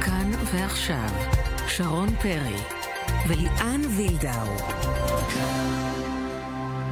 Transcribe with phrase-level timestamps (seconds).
[0.00, 1.08] כאן ועכשיו,
[1.68, 2.56] שרון פרי
[3.28, 4.56] וליאן וילדאו.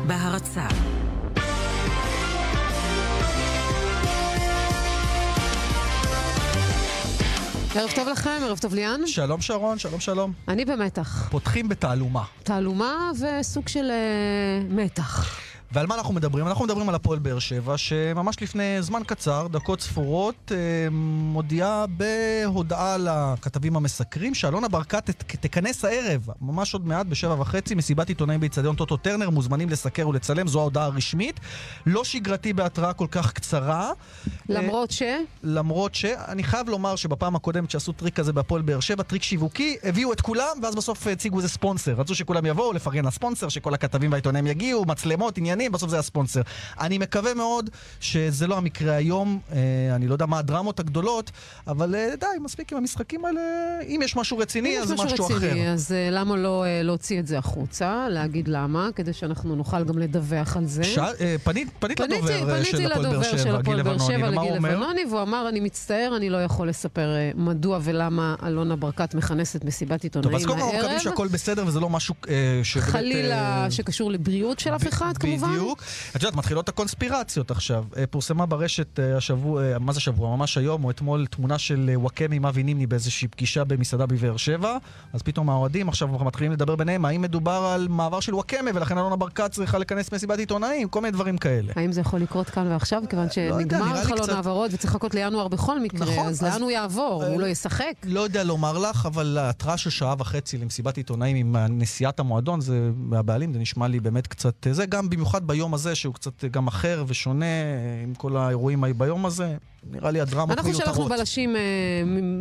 [0.07, 0.67] בהרצה
[7.75, 9.06] ערב טוב לכם, ערב טוב ליאן.
[9.06, 10.33] שלום שרון, שלום שלום.
[10.48, 11.29] אני במתח.
[11.30, 12.25] פותחים בתעלומה.
[12.43, 15.44] תעלומה וסוג של uh, מתח.
[15.75, 16.48] ועל מה אנחנו מדברים?
[16.48, 20.56] אנחנו מדברים על הפועל באר שבע, שממש לפני זמן קצר, דקות ספורות, אה,
[20.91, 25.10] מודיעה בהודעה לכתבים המסקרים שאלונה ברקת
[25.41, 30.48] תכנס הערב, ממש עוד מעט, בשבע וחצי, מסיבת עיתונאים באיצטדיון טוטו טרנר, מוזמנים לסקר ולצלם,
[30.48, 31.41] זו ההודעה הרשמית.
[31.87, 33.91] לא שגרתי בהתראה כל כך קצרה.
[34.48, 35.02] למרות ש?
[35.43, 36.04] למרות ש...
[36.04, 40.20] אני חייב לומר שבפעם הקודמת שעשו טריק כזה בהפועל באר שבע, טריק שיווקי, הביאו את
[40.20, 41.93] כולם, ואז בסוף הציגו איזה ספונסר.
[41.93, 45.63] רצו שכולם יבואו לפרגן לספונסר, שכל הכתבים והעיתונאים יגיעו, מצלמות, עניינים.
[45.64, 46.41] שנים, בסוף זה הספונסר.
[46.80, 49.59] אני מקווה מאוד שזה לא המקרה היום, אה,
[49.95, 51.30] אני לא יודע מה הדרמות הגדולות,
[51.66, 53.40] אבל אה, די, מספיק עם המשחקים האלה.
[53.87, 55.73] אם יש משהו רציני, אז משהו, משהו רציני, אחר.
[55.73, 58.06] אז אה, למה לא אה, להוציא את זה החוצה?
[58.10, 60.84] להגיד למה, כדי שאנחנו נוכל גם לדווח על זה.
[60.84, 60.98] ש...
[60.98, 62.65] אה, פנית, פנית לדובר אה,
[63.38, 67.31] של הפועל באר שבע, גיל לבנוני, והוא אמר, אני מצטער, אני לא יכול לספר אה,
[67.34, 70.47] מדוע ולמה אלונה ברקת מכנסת מסיבת עיתונאים הערב.
[70.47, 72.88] טוב, אז קודם כל מקווים שהכל בסדר וזה לא משהו אה, שבאמת...
[72.88, 75.53] חלילה שקשור לבריאות של אף אחד, כמובן.
[75.55, 75.83] בדיוק.
[76.16, 77.84] את יודעת, מתחילות הקונספירציות עכשיו.
[77.97, 80.37] אה, פורסמה ברשת אה, השבוע, אה, מה זה שבוע?
[80.37, 84.77] ממש היום או אתמול תמונה של וואקמה עם אבי נימני באיזושהי פגישה במסעדה בבאר שבע.
[85.12, 89.16] אז פתאום האוהדים עכשיו מתחילים לדבר ביניהם, האם מדובר על מעבר של וואקמה ולכן אלונה
[89.16, 91.72] ברקת צריכה לכנס מסיבת עיתונאים, כל מיני דברים כאלה.
[91.77, 93.03] האם זה יכול לקרות כאן ועכשיו?
[93.11, 96.71] כיוון לא שנגמר חלון העברות וצריך לחכות לינואר בכל מקרה, נכון, אז, אז לאן הוא
[96.71, 97.25] יעבור?
[97.25, 97.93] הוא לא ישחק?
[98.05, 102.91] לא יודע לומר לך, אבל התראה של שעה וחצי למסיבת עיתונאים עם נשיאת המועדון, זה,
[103.12, 104.66] הבעלים, זה נשמע לי באמת קצת...
[104.72, 107.47] זה גם במיוחד ביום הזה, שהוא קצת גם אחר ושונה
[108.03, 109.56] עם כל האירועים ביום הזה.
[109.91, 110.66] נראה לי הדרמות מיותרות.
[110.66, 111.62] אנחנו שלחנו בלשים, אה,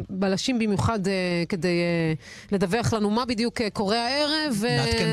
[0.10, 2.14] בלשים במיוחד אה, כדי אה,
[2.52, 4.64] לדווח לנו מה בדיוק קורה הערב,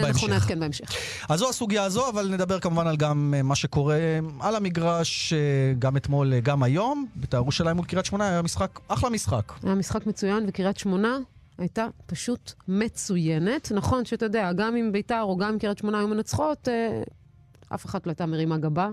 [0.03, 0.91] ואנחנו נעדכן בהמשך.
[1.29, 3.99] אז זו הסוגיה הזו, אבל נדבר כמובן על גם מה שקורה
[4.41, 5.33] על המגרש,
[5.79, 7.07] גם אתמול, גם היום.
[7.15, 9.53] בית"ר ירושלים מול קריית שמונה היה משחק, אחלה משחק.
[9.63, 11.19] היה משחק מצוין, וקריית שמונה
[11.59, 13.73] הייתה פשוט מצוינת.
[13.75, 16.69] נכון שאתה יודע, גם עם בית"ר או גם קריית שמונה היו מנצחות,
[17.75, 18.89] אף אחת לא הייתה מרימה גבה.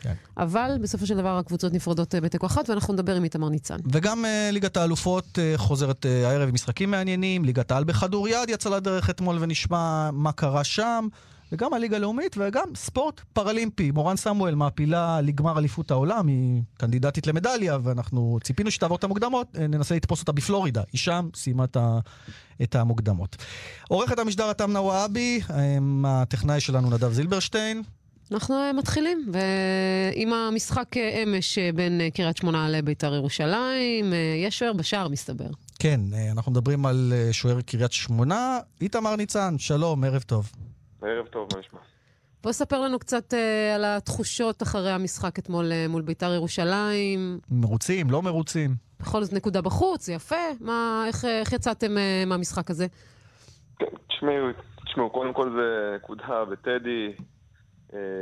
[0.00, 0.14] כן.
[0.36, 3.76] אבל בסופו של דבר הקבוצות נפרדות אה, בתיקו אחת, ואנחנו נדבר עם איתמר ניצן.
[3.92, 8.70] וגם uh, ליגת האלופות uh, חוזרת uh, הערב עם משחקים מעניינים, ליגת העל בכדוריד יצא
[8.70, 11.08] לדרך אתמול ונשמע מה קרה שם.
[11.52, 13.90] וגם הליגה הלאומית וגם ספורט פרלימפי.
[13.90, 19.94] מורן סמואל מעפילה לגמר אליפות העולם, היא קנדידטית למדליה, ואנחנו ציפינו שתעבור את המוקדמות, ננסה
[19.94, 20.82] לתפוס אותה בפלורידה.
[20.92, 21.64] היא שם סיימה
[22.62, 23.36] את המוקדמות.
[23.88, 25.40] עורכת המשדר התמנה וואבי,
[26.04, 27.82] הטכנאי שלנו נדב זילברשטיין.
[28.32, 34.12] אנחנו אה, מתחילים, ועם המשחק אה, אמש אה, בין קריית שמונה לבית"ר ירושלים,
[34.46, 35.48] יש שוער בשער מסתבר.
[35.78, 36.00] כן,
[36.32, 38.58] אנחנו מדברים על שוער קריית שמונה.
[38.80, 40.52] איתמר ניצן, שלום, ערב טוב.
[41.02, 41.80] ערב טוב, מה נשמע?
[42.42, 47.38] בוא ספר לנו קצת uh, על התחושות אחרי המשחק אתמול uh, מול בית"ר ירושלים.
[47.50, 48.74] מרוצים, לא מרוצים.
[49.00, 50.36] בכל זאת נקודה בחוץ, זה יפה.
[50.60, 52.86] מה, איך, איך יצאתם uh, מהמשחק הזה?
[53.78, 54.46] כן, תשמעו,
[54.84, 57.24] תשמעו, קודם כל זה נקודה בטדי, אה,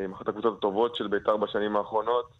[0.04, 2.30] עם אחת הקבוצות הטובות של בית"ר בשנים האחרונות.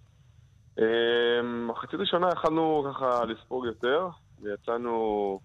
[0.79, 4.09] אה, מחצית ראשונה יכלנו ככה לספוג יותר,
[4.43, 5.41] ויצאנו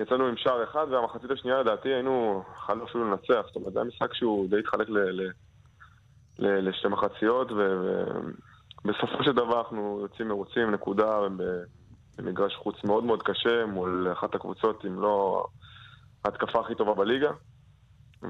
[0.00, 3.46] יצאנו עם שער אחד, והמחצית השנייה לדעתי היינו, יכלנו אפילו לנצח.
[3.46, 5.30] זאת אומרת, זה היה משחק שהוא די התחלק ל, ל,
[6.38, 11.18] ל, לשתי מחציות, ובסופו של דבר אנחנו יוצאים מרוצים, נקודה,
[12.18, 15.46] במגרש חוץ מאוד מאוד קשה, מול אחת הקבוצות, אם לא
[16.24, 17.30] ההתקפה הכי טובה בליגה.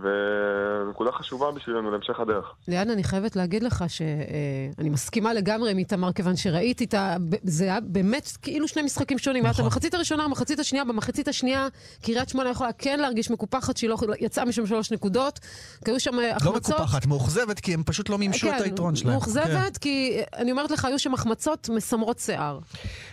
[0.03, 2.45] ונקודה חשובה בשבילנו להמשך הדרך.
[2.69, 7.17] ליאן, אני חייבת להגיד לך שאני מסכימה לגמרי עם איתמר, כיוון שראיתי את ה...
[7.43, 9.47] זה היה באמת כאילו שני משחקים שונים.
[9.47, 9.65] נכון.
[9.65, 11.69] המחצית הראשונה, המחצית השנייה, במחצית השנייה
[12.03, 15.41] קריית שמונה יכולה כן להרגיש מקופחת שהיא לא יצאה משם שלוש נקודות.
[15.85, 16.71] כי היו שם החמצות...
[16.71, 19.13] לא מקופחת, מאוכזבת, כי הם פשוט לא מימשו כן, את היתרון שלהם.
[19.13, 19.81] מאוכזבת, כן.
[19.81, 22.59] כי אני אומרת לך, היו שם החמצות מסמרות שיער.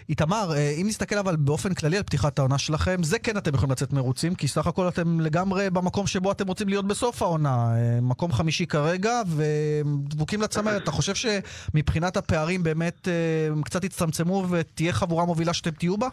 [0.10, 3.72] איתמר, אה, אם נסתכל אבל באופן כללי על פתיחת העונה שלכם, זה כן אתם יכולים
[3.72, 7.56] לצאת מרוצים, כי סך הכל אתם לגמרי במקום שבו אתם רוצים להיות בסוף העונה.
[7.76, 10.84] אה, מקום חמישי כרגע, ודבוקים לצמרת.
[10.84, 16.08] אתה חושב שמבחינת הפערים באמת אה, הם קצת יצטמצמו ותהיה חבורה מובילה שאתם תהיו בה?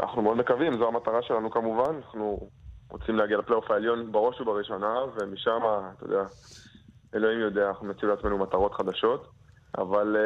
[0.00, 1.94] אנחנו מאוד מקווים, זו המטרה שלנו כמובן.
[1.96, 2.48] אנחנו
[2.90, 5.60] רוצים להגיע לפלייאוף העליון בראש ובראשונה, ומשם,
[5.96, 6.22] אתה יודע,
[7.14, 9.28] אלוהים יודע, אנחנו נציב לעצמנו מטרות חדשות.
[9.78, 10.16] אבל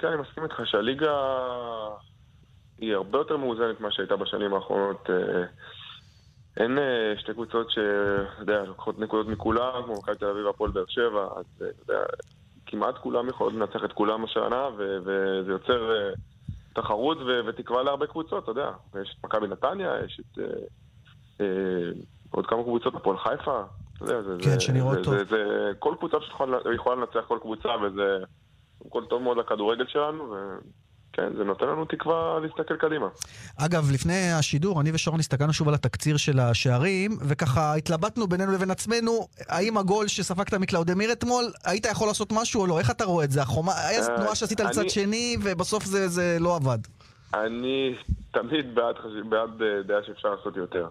[0.00, 1.14] כן, אני מסכים איתך שהליגה
[2.78, 5.10] היא הרבה יותר מאוזנת ממה שהייתה בשנים האחרונות.
[6.56, 6.78] אין
[7.18, 11.44] שתי קבוצות שאתה יודע, לוקחות נקודות מכולם, כמו מכבי תל אביב והפועל באר שבע, אז
[11.56, 12.04] אתה יודע,
[12.66, 16.10] כמעט כולם יכולים לנצח את כולם השנה, וזה יוצר
[16.72, 18.70] תחרות ו- ותקווה להרבה קבוצות, אתה יודע.
[19.02, 20.38] יש את מכבי נתניה, יש את...
[20.38, 20.44] אה,
[21.40, 21.90] אה,
[22.30, 23.62] עוד כמה קבוצות, הפועל חיפה.
[24.42, 25.14] כן, שנראות טוב.
[25.14, 28.18] זה, זה, כל קבוצה שיכולה יכולה לנצח כל קבוצה, וזה
[28.78, 30.34] קודם כל טוב מאוד לכדורגל שלנו,
[31.18, 33.06] וכן, זה נותן לנו תקווה להסתכל קדימה.
[33.56, 38.70] אגב, לפני השידור, אני ושרון הסתכלנו שוב על התקציר של השערים, וככה התלבטנו בינינו לבין
[38.70, 42.78] עצמנו, האם הגול שספגת מקלאודמיר אתמול, היית יכול לעשות משהו או לא?
[42.78, 43.42] איך אתה רואה את זה?
[43.42, 46.78] החומה, היה אה, תנועה שעשית לצד אני- שני, ובסוף זה, זה לא עבד.
[47.34, 47.94] אני
[48.32, 50.86] תמיד בעד אה, דעה שאפשר לעשות יותר.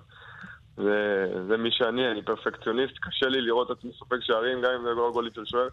[0.77, 4.83] זה, זה מי שאני, אני פרפקציוניסט, קשה לי לראות את עצמי סופג שערים, גם אם
[4.83, 5.67] זה לא גולים של שוער.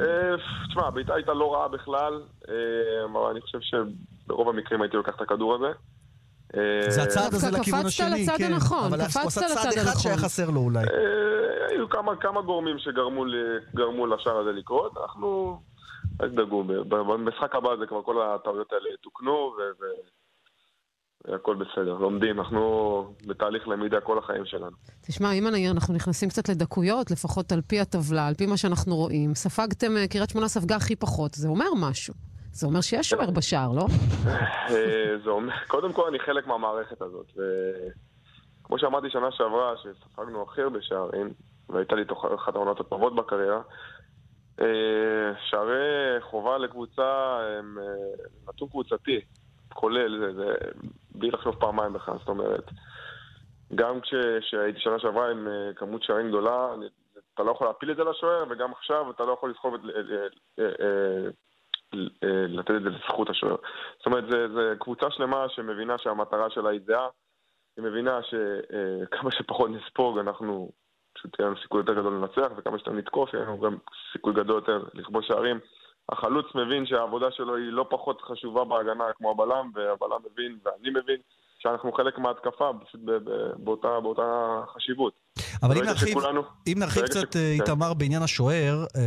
[0.00, 0.36] אה,
[0.68, 5.20] תשמע, הבעיטה הייתה לא רעה בכלל, אה, אבל אני חושב שברוב המקרים הייתי לוקח את
[5.20, 5.72] הכדור הזה.
[6.56, 8.52] אה, זה הצעד הזה דווקא לכיוון קפצת השני, לצד כן.
[8.52, 10.00] הנכון, אבל קפצת הוא עשה צעד לצד אחד הנכון.
[10.02, 10.78] שהיה חסר לו אולי.
[10.78, 15.60] אה, היו כמה, כמה גורמים שגרמו לשער הזה לקרות, אנחנו,
[16.22, 19.56] אל תדאגו, במשחק הבא זה כבר כל הטעויות האלה יתוקנו
[21.28, 22.60] והכל בסדר, לומדים, אנחנו
[23.26, 24.76] בתהליך למידה כל החיים שלנו.
[25.06, 28.96] תשמע, אם אני- אנחנו נכנסים קצת לדקויות, לפחות על פי הטבלה, על פי מה שאנחנו
[28.96, 32.14] רואים, ספגתם, אה, קריית שמונה ספגה הכי פחות, זה אומר משהו.
[32.52, 33.86] זה אומר שיש שוער בשער, לא?
[34.70, 37.26] אה, זה אומר, קודם כל אני חלק מהמערכת הזאת,
[38.62, 41.32] וכמו שאמרתי שנה שעברה, שספגנו הכי הרבה שערים,
[41.68, 43.60] והייתה לי תוך אחת העונות הטובות בקריירה,
[44.60, 44.66] אה,
[45.50, 45.80] שערי
[46.20, 47.02] חובה לקבוצה
[47.58, 47.78] הם
[48.48, 49.20] נתון קבוצתי,
[49.74, 50.54] כולל, זה, זה
[51.14, 52.70] בלי לחשוב פעמיים בכלל, זאת אומרת,
[53.74, 56.86] גם כש- כשהייתי שנה שעברה עם אה, כמות שערים גדולה, אני,
[57.34, 59.80] אתה לא יכול להפיל את זה לשוער, וגם עכשיו אתה לא יכול לסחוב את...
[60.58, 60.64] אה,
[62.24, 63.56] אה, לתת את זה לזכות השוער.
[63.98, 67.08] זאת אומרת, זו קבוצה שלמה שמבינה שהמטרה שלה היא זהה,
[67.76, 70.70] היא מבינה שכמה שפחות נספוג, אנחנו,
[71.14, 73.76] פשוט יהיה לנו סיכוי יותר גדול לנצח, וכמה שיותר נתקוף, יהיה לנו גם
[74.12, 75.60] סיכוי גדול יותר לכבוש שערים.
[76.08, 81.16] החלוץ מבין שהעבודה שלו היא לא פחות חשובה בהגנה כמו הבלם, והבלם מבין, ואני מבין,
[81.58, 82.70] שאנחנו חלק מההתקפה,
[83.56, 85.23] באותה, באותה חשיבות.
[85.64, 87.62] אבל אם נרחיב, שכולנו- אם נרחיב קצת, ש- אה, כן.
[87.62, 89.00] איתמר, בעניין השוער, אה,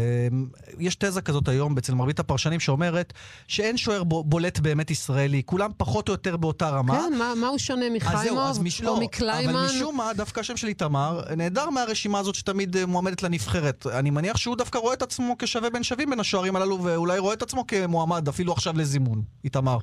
[0.80, 3.14] יש תזה כזאת היום אצל מרבית הפרשנים שאומרת
[3.48, 6.94] שאין שוער בולט באמת ישראלי, כולם פחות או יותר באותה רמה.
[6.94, 8.82] כן, מה- מה הוא שונה מחיימוב אז מש...
[8.82, 9.66] או לא, אבל מקליימן?
[9.66, 13.88] משום מה, דווקא השם של איתמר נעדר מהרשימה הזאת שתמיד אה, מועמדת לנבחרת.
[13.88, 17.34] אני מניח שהוא דווקא רואה את עצמו כשווה בין שווים בין השוערים הללו, ואולי רואה
[17.34, 19.22] את עצמו כמועמד אפילו עכשיו לזימון.
[19.44, 19.78] איתמר.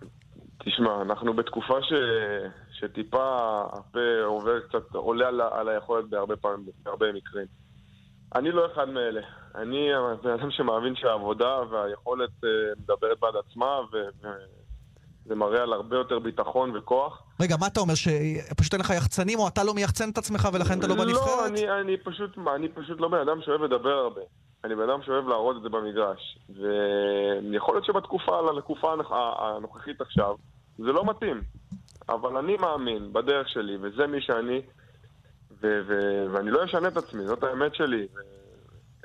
[0.66, 1.92] תשמע, אנחנו בתקופה ש...
[2.80, 7.46] שטיפה הפה עובר קצת, עולה על, על היכולת בהרבה פעמים, בהרבה מקרים.
[8.34, 9.20] אני לא אחד מאלה.
[9.54, 12.48] אני הבן אדם שמאמין שהעבודה והיכולת אה,
[12.78, 17.22] מדברת בעד עצמה, וזה מראה על הרבה יותר ביטחון וכוח.
[17.40, 20.78] רגע, מה אתה אומר, שפשוט אין לך יחצנים, או אתה לא מייחצן את עצמך ולכן
[20.78, 21.26] אתה לא בנבחרת?
[21.26, 24.20] לא, אני, אני, פשוט, אני פשוט לא בן אדם שאוהב לדבר הרבה.
[24.64, 26.38] אני בן אדם שאוהב להראות את זה במגרש.
[27.50, 30.34] ויכול להיות שבתקופה, לתקופה הנוכ- הנוכחית עכשיו,
[30.78, 31.42] זה לא מתאים.
[32.08, 34.60] אבל אני מאמין בדרך שלי, וזה מי שאני,
[35.62, 38.06] ו- ו- ואני לא אשנה את עצמי, זאת האמת שלי.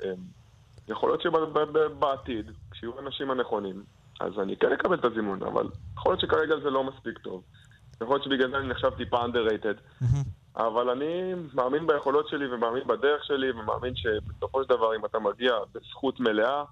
[0.04, 0.08] אמ,
[0.88, 3.82] יכול להיות שבעתיד, כשיהיו האנשים הנכונים,
[4.20, 7.42] אז אני כן אקבל את הזימון, אבל יכול להיות שכרגע זה לא מספיק טוב.
[8.00, 10.06] יכול להיות שבגלל זה אני נחשב טיפה underrated.
[10.56, 15.52] אבל אני מאמין ביכולות שלי ומאמין בדרך שלי ומאמין שבסופו של דבר אם אתה מגיע
[15.74, 16.64] בזכות מלאה,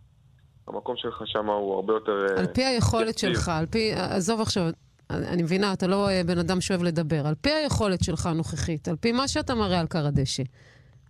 [0.68, 2.26] המקום שלך שם הוא הרבה יותר...
[2.30, 3.18] אה, על פי היכולת.
[3.18, 4.62] שלך, על פי, עזוב עכשיו,
[5.10, 7.26] אני מבינה, אתה לא אה, בן אדם שאוהב לדבר.
[7.26, 10.42] על פי היכולת שלך הנוכחית, על פי מה שאתה מראה על קר הדשא,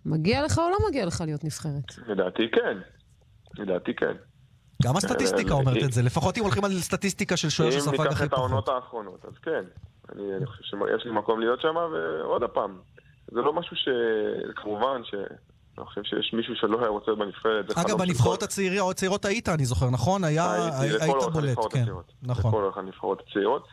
[0.05, 1.97] מגיע לך או לא מגיע לך להיות נבחרת?
[2.07, 2.77] לדעתי כן.
[3.57, 4.13] לדעתי כן.
[4.83, 7.79] גם הסטטיסטיקה אה, אומרת אה, את זה, לפחות אם הולכים על סטטיסטיקה של שוער אם
[7.79, 8.39] שספג ניקח הכי את פחות.
[8.39, 9.63] העונות האחרונות, אז כן.
[10.15, 12.77] אני, אני חושב שיש לי מקום להיות שם, ועוד פעם,
[13.31, 13.89] זה לא משהו ש...
[14.55, 15.15] כמובן ש...
[15.77, 17.77] אני חושב שיש מישהו שלא היה רוצה להיות בנבחרת.
[17.77, 20.23] אגב, בנבחרות הצעירות היית, אני זוכר, נכון?
[20.23, 20.41] היית
[21.33, 21.85] בולט, כן.
[22.23, 22.51] נכון.
[22.51, 23.67] לכל אורך הנבחרות הצעירות.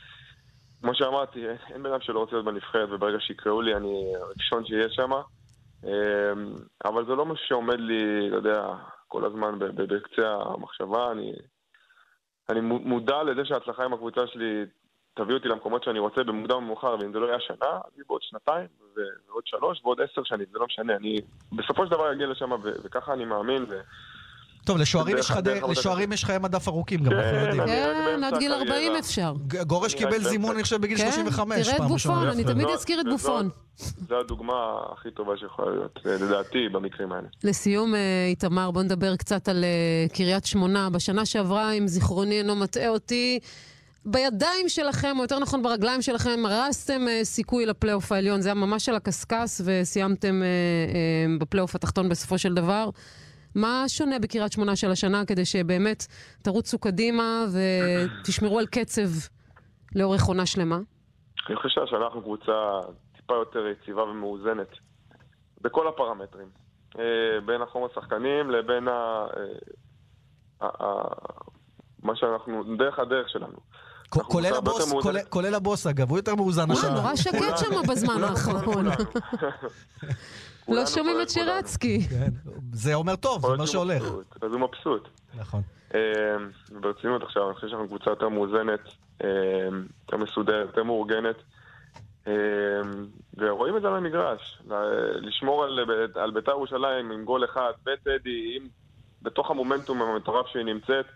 [0.87, 4.89] כמו שאמרתי, אין- בן אדם שלא רוצה להיות בנבחרת, וברגע שיקראו לי, אני הראשון שיהיה
[4.91, 5.11] שם.
[6.85, 8.69] אבל זה לא משהו שעומד לי, אתה יודע,
[9.09, 11.11] כל הזמן בקצה המחשבה.
[11.13, 11.33] אני,
[12.49, 14.65] אני מו- מודע לזה שההצלחה עם הקבוצה שלי
[15.15, 18.05] תביא אותי למקומות שאני רוצה במוקדם או במאוחר, ואם זה לא יהיה השנה, אז יהיה
[18.09, 18.67] בעוד שנתיים,
[19.29, 20.97] ועוד שלוש, ועוד עשר שנים, זה לא משנה.
[20.97, 21.21] אני
[21.53, 22.51] בסופו של דבר אגיע לשם,
[22.85, 23.63] וככה אני מאמין.
[23.69, 23.81] ו-
[24.67, 27.67] טוב, לשוערים יש חיי מדף ארוכים, גם כן, אנחנו יודעים.
[27.67, 28.77] כן, עד גיל הקריירה.
[28.77, 29.35] 40 אפשר.
[29.67, 30.55] גורש קיבל זימון.
[30.55, 31.67] אני חושב, בגיל כן, 35.
[31.67, 31.83] תראה את.
[31.89, 33.49] בופון, אני תמיד וזאת- אזכיר את וזאת- בופון.
[34.09, 34.53] זו הדוגמה
[34.93, 37.27] הכי טובה שיכולה להיות, אה, לדעתי, במקרים האלה.
[37.45, 40.91] לסיום, אה, איתמר, בוא נדבר קצת על אה, קריית שמונה.
[40.91, 43.39] בשנה שעברה, אם זיכרוני אינו מטעה אותי,
[44.05, 48.41] בידיים שלכם, או יותר נכון ברגליים שלכם, הרסתם אה, סיכוי לפלייאוף העליון.
[48.41, 52.89] זה היה ממש על הקשקש, וסיימתם אה, אה, בפלייאוף התחתון בסופו של דבר.
[53.57, 56.07] מה שונה בקריית שמונה של השנה, כדי שבאמת
[56.43, 59.09] תרוצו קדימה ותשמרו על קצב
[59.95, 60.79] לאורך עונה שלמה?
[61.49, 62.53] אני חושב שהשנה אנחנו קבוצה
[63.17, 64.69] טיפה יותר יציבה ומאוזנת
[65.61, 66.49] בכל הפרמטרים.
[66.99, 67.03] אה,
[67.47, 68.93] בין החום השחקנים לבין ה...
[69.37, 71.41] אה, ה- ה-
[72.03, 73.59] מה שאנחנו, דרך הדרך שלנו.
[74.09, 74.93] כולל הבוס.
[75.31, 76.91] כולל- הבוס אגב, הוא יותר מאוזן השנה.
[76.91, 77.59] נורא שקט.
[77.59, 78.87] שם בזמן האחרון.
[80.69, 81.31] לא שומעים את.
[81.31, 82.01] שירצקי.
[82.01, 82.31] כן,
[82.73, 84.03] זה אומר טוב, זה אומר שהולך.
[84.43, 85.09] אז הוא מבסוט.
[85.35, 85.63] נכון.
[85.95, 86.01] אה,
[86.81, 88.81] ברצינות עכשיו, אני חושב שאנחנו קבוצה יותר מאוזנת,
[89.25, 89.29] אה,
[90.03, 91.37] יותר מסודרת, יותר מאורגנת.
[92.27, 92.33] אה,
[93.37, 94.63] ורואים את זה על המגרש.
[95.15, 95.79] לשמור על,
[96.15, 98.69] על בית"ר ירושלים עם גול אחד, בטדי, עם,
[99.23, 101.07] בתוך המומנטום המטורף שהיא נמצאת.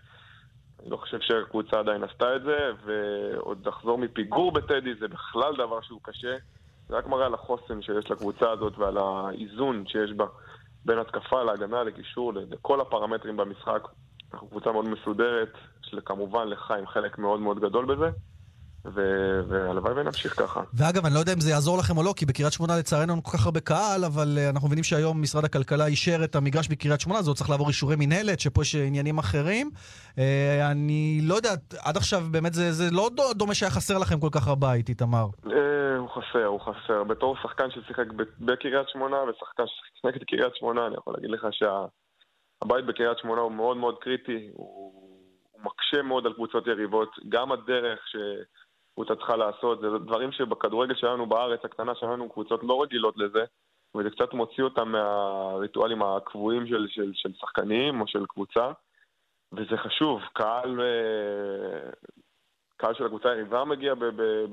[0.81, 5.81] אני לא חושב שהקבוצה עדיין עשתה את זה, ועוד לחזור מפיגור בטדי זה בכלל דבר
[5.81, 6.35] שהוא קשה.
[6.91, 10.25] זה רק מראה על החוסן שיש לקבוצה הזאת ועל האיזון שיש בה
[10.85, 13.87] בין התקפה להגנה, לקישור, לכל הפרמטרים במשחק.
[14.33, 18.09] אנחנו קבוצה מאוד מסודרת, שכמובן לך עם חלק מאוד מאוד גדול בזה,
[18.85, 20.61] והלוואי ונמשיך ככה.
[20.73, 23.21] ואגב, אני לא יודע אם זה יעזור לכם או לא, כי בקריית שמונה לצערנו אין
[23.21, 27.01] כל כך הרבה קהל, אבל uh, אנחנו מבינים שהיום משרד הכלכלה אישר את המגרש בקריית
[27.01, 29.69] שמונה, זה עוד צריך לעבור אישורי מינהלת, שפה יש עניינים אחרים.
[30.09, 30.19] Uh,
[30.71, 34.29] אני לא יודע, עד עכשיו באמת זה, זה לא דו- דומה שהיה חסר לכם כל
[34.31, 35.25] כך הבית, איתמר.
[35.45, 37.03] אה, הוא חסר, הוא חסר.
[37.03, 38.05] בתור שחקן ששיחק
[38.39, 43.51] בקריית שמונה ושחקן ששיחק נגד קריית שמונה, אני יכול להגיד לך שהבית בקריית שמונה הוא
[43.51, 44.93] מאוד מאוד קריטי, הוא,
[45.51, 47.99] הוא מקשה מאוד על קבוצות יריבות, גם הדרך
[48.91, 53.45] שקבוצה צריכה לעשות, זה דברים שבכדורגל שלנו בארץ הקטנה שלנו קבוצות לא רגילות לזה,
[53.95, 58.71] וזה קצת מוציא אותם מהריטואלים הקבועים של, של, של שחקנים או של קבוצה,
[59.53, 60.81] וזה חשוב, קהל...
[60.81, 61.89] אה,
[62.77, 63.93] קהל של הקבוצה היריבה מגיע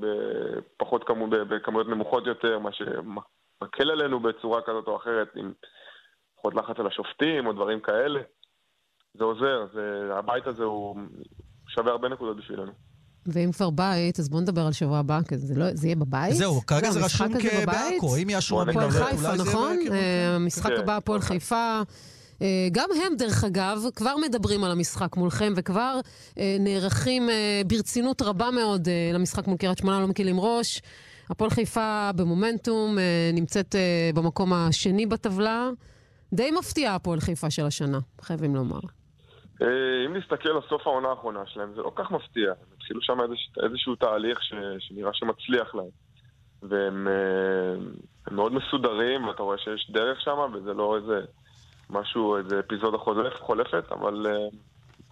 [0.01, 5.53] בפחות כמו, ב- בכמויות נמוכות יותר, מה שמקל עלינו בצורה כזאת או אחרת, עם
[6.37, 8.21] פחות לחץ על השופטים או דברים כאלה.
[9.15, 10.97] זה עוזר, זה, הבית הזה הוא
[11.69, 12.73] שווה הרבה נקודות בשבילנו.
[13.33, 16.37] ואם כבר בית, אז בואו נדבר על שבוע הבא, כי זה, לא, זה יהיה בבית?
[16.37, 17.29] זהו, כרגע זה רשום?
[17.39, 18.91] כבעכו, אם יאשרו הפועל.
[18.91, 19.77] חיפה, נכון?
[20.35, 21.81] המשחק הבא, הפועל חיפה.
[22.73, 26.01] גם הם, דרך אגב, כבר מדברים על המשחק מולכם, וכבר
[26.39, 30.83] אה, נערכים אה, ברצינות רבה מאוד אה, למשחק מול קריית שמונה, לא מקלים ראש.
[31.31, 35.69] הפועל חיפה במומנטום, אה, נמצאת אה, במקום השני בטבלה.
[36.33, 38.81] די מפתיעה הפועל חיפה של השנה, חייבים לומר.
[39.61, 42.53] אם נסתכל על סוף העונה האחרונה שלהם, זה לא כל כך מפתיע.
[42.89, 45.91] התחילו שם איזוש, איזשהו תהליך ש, שנראה שמצליח להם.
[46.63, 47.75] והם אה,
[48.31, 51.21] מאוד מסודרים, ואתה רואה שיש דרך שם, וזה לא איזה
[51.91, 54.49] משהו, איזה אפיזודה חולף, חולפת, אבל אה,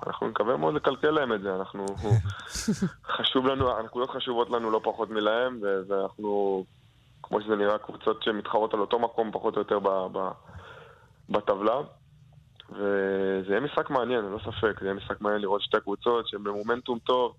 [0.07, 1.55] אנחנו נקווה מאוד לקלקל להם את זה.
[1.55, 1.87] אנחנו,
[3.17, 6.65] חשוב לנו, הנקודות חשובות לנו לא פחות מלהם, ואנחנו,
[7.23, 10.31] כמו שזה נראה, קבוצות שמתחרות על אותו מקום פחות או יותר ב, ב,
[11.31, 11.81] בטבלה.
[12.71, 14.81] וזה יהיה משחק מעניין, ללא ספק.
[14.81, 17.35] זה יהיה משחק מעניין לראות שתי קבוצות שהן במומנטום טוב.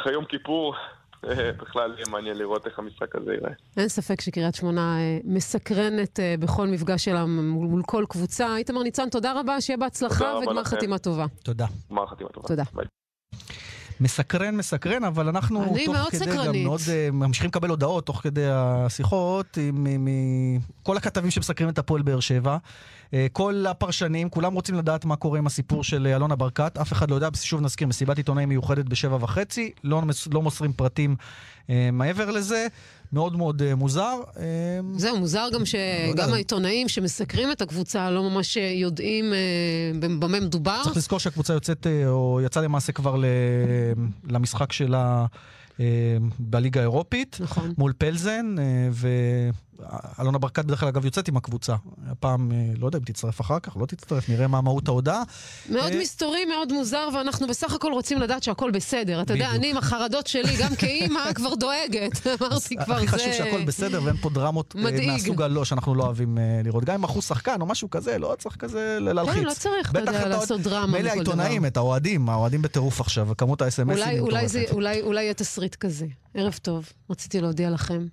[0.00, 0.74] אחרי יום כיפור,
[1.24, 3.50] אה, בכלל יהיה מעניין לראות איך המשחק הזה ייראה.
[3.76, 8.56] אין ספק שקריית שמונה אה, מסקרנת אה, בכל מפגש שלה מול, כל קבוצה.
[8.56, 10.64] איתמר ניצן, תודה רבה, שיהיה בהצלחה וגמר.
[10.64, 11.26] חתימה טובה.
[11.42, 11.66] תודה.
[11.90, 12.48] גמר חתימה טובה.
[12.48, 12.62] תודה.
[12.74, 12.86] ביי.
[14.00, 16.66] מסקרן, מסקרן, אבל אנחנו אני תוך מאוד כדי גם סקרנית.
[16.66, 22.56] מאוד uh, ממשיכים לקבל הודעות תוך כדי השיחות מכל הכתבים שמסקרים את הפועל באר שבע.
[23.10, 26.78] Uh, כל הפרשנים, כולם רוצים לדעת מה קורה עם הסיפור של אה, אלונה ברקת.
[26.78, 31.16] אף אחד לא יודע, שוב נזכיר, מסיבת עיתונאים מיוחדת בשבע וחצי, לא, לא מוסרים פרטים
[31.66, 32.66] uh, מעבר לזה.
[33.12, 34.20] מאוד מאוד מוזר.
[34.96, 35.66] זהו, מוזר גם לא.
[35.66, 40.80] שגם העיתונאים שמסקרים את הקבוצה לא ממש יודעים אה, במה מדובר.
[40.84, 43.22] צריך לזכור שהקבוצה יוצאת, אה, או יצאה למעשה כבר
[44.28, 45.26] למשחק שלה
[45.80, 47.38] אה, בליגה האירופית.
[47.40, 47.74] נכון.
[47.78, 48.88] מול פלזן, אה,
[49.78, 51.76] ואלונה ברקת בדרך כלל אגב יוצאת עם הקבוצה.
[52.10, 55.22] הפעם, אה, לא יודע אם תצטרף אחר כך, לא תצטרף, נראה מה מהות ההודעה.
[55.68, 59.22] מאוד אה, מסתורי, מאוד מוזר, ואנחנו בסך הכל רוצים לדעת שהכל בסדר.
[59.22, 59.50] אתה יודע.
[59.50, 62.26] אני עם החרדות שלי, גם כאימא, כבר דואגת.
[62.26, 63.12] אמרתי כבר, הכי זה...
[63.12, 65.06] חשוב שהכל בסדר ואין פה דרמות אה.
[65.06, 66.84] מהסוג הלא שאנחנו לא אוהבים לראות.
[66.84, 69.34] גם אם אחוז שחקן או משהו כזה, לא צריך כזה להלחיץ.
[69.34, 71.66] כן, לא צריך, אתה יודע, לעשות דרמה מילא העיתונאים.
[71.66, 73.28] את האוהדים, האוהדים בטירוף עכשיו,
[73.86, 74.70] מטורפת.
[74.72, 76.06] אולי, אולי יהיה תסריט כזה.
[76.34, 78.06] ערב טוב, רציתי להודיע לכם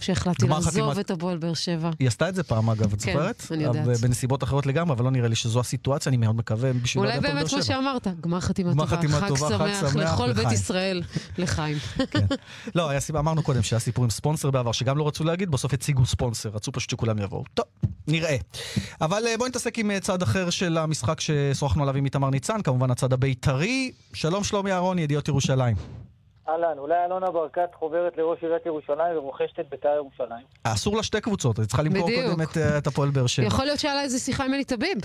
[0.00, 1.90] שהחלטתי לעזוב חתימת- את הפועל באר שבע.
[1.98, 3.42] היא עשתה את זה פעם אגב, את כן, זוכרת?
[3.50, 4.00] אני יודעת.
[4.00, 7.48] בנסיבות אחרות לגמרי, אבל לא נראה לי שזו הסיטואציה, אני מאוד מקווה בשביל אולי באמת,
[7.48, 7.62] כמו.
[7.62, 10.52] שאמרת, גמר חתימה טובה, חתימה חג שמח לכל בית.
[10.52, 11.02] ישראל,
[11.38, 11.78] לחיים.
[12.10, 12.26] כן.
[12.74, 16.48] לא, אמרנו קודם שהיה סיפור עם ספונסר בעבר, שגם לא רצו להגיד, בסוף הציגו ספונסר,
[16.48, 17.44] רצו פשוט שכולם יבואו.
[17.54, 17.66] טוב,
[18.06, 18.36] נראה.
[19.00, 22.62] אבל אה, בואי נתעסק עם אה, צד אחר של המשחק ששוחחנו עליו עם איתמר ניצן,
[22.62, 23.92] כמובן הצד הבית"רי.
[24.12, 25.76] שלום שלומי אהרון, ידיעות ירושלים.
[26.48, 30.44] אהלן, אולי אלונה ברקת חוברת לראש עיריית ירושלים ורוכשת את בית"ר ירושלים.
[30.64, 32.24] אסור לה שתי קבוצות, היא צריכה למכור בדיוק.
[32.24, 33.46] קודם את, אה, את הפועל באר שבע.
[33.46, 34.98] יכול להיות שהיה לה איזה שיחה עם אלי טביב.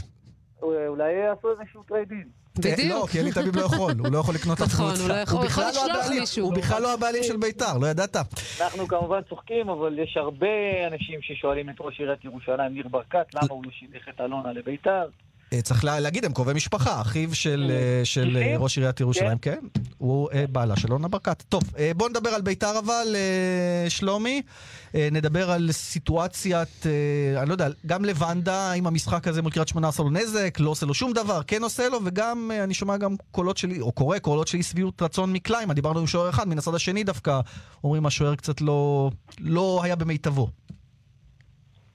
[0.61, 2.23] אולי יעשו איזשהו trade-in.
[2.65, 3.09] לא, בדיוק.
[3.09, 5.01] כי אלי טביב לא יכול, הוא לא יכול לקנות אף נכון, קבוצה.
[5.03, 6.45] הוא לא יכול- הוא יכול בכלל לא לשלוח הבעלים- מישהו.
[6.45, 8.15] הוא בכלל לא הבעלים של בית"ר, לא ידעת?
[8.61, 10.47] אנחנו כמובן צוחקים, אבל יש הרבה
[10.91, 15.05] אנשים ששואלים את ראש עיריית ירושלים, ניר ברקת, למה הוא לא שילח את אלונה לביתר.
[15.53, 18.55] אה, צריך לה- להגיד, הם קרובי משפחה, אחיו של, אה, של אה?
[18.57, 19.59] ראש עיריית ירושלים, כן,
[19.97, 21.41] הוא אה, בעלה של אורנה ברקת.
[21.49, 21.63] טוב,
[21.97, 23.15] בואו נדבר על ביתר אבל,
[23.89, 24.41] שלומי.
[25.11, 26.85] נדבר על סיטואציית,
[27.37, 30.69] אני לא יודע, גם לבנדה, אם המשחק הזה מול קריית שמונה עשה לו נזק, לא
[30.69, 34.17] עושה לו שום דבר, כן עושה לו, וגם, אני שומע גם קולות שלי, או קורא
[34.19, 37.39] קולות של אי שביעות רצון מקליימה, דיברנו עם שוער אחד, מן הצד השני דווקא,
[37.83, 40.47] אומרים השוער קצת לא, לא היה במיטבו.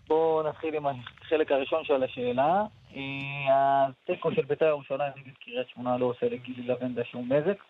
[0.09, 2.62] בואו נתחיל עם החלק הראשון של השאלה.
[2.97, 7.62] אה, התיקו של בית"ר ירושלים נגד קריית שמונה לא עושה לגילי לבנדה שום נזק.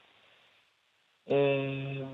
[1.31, 2.05] אה,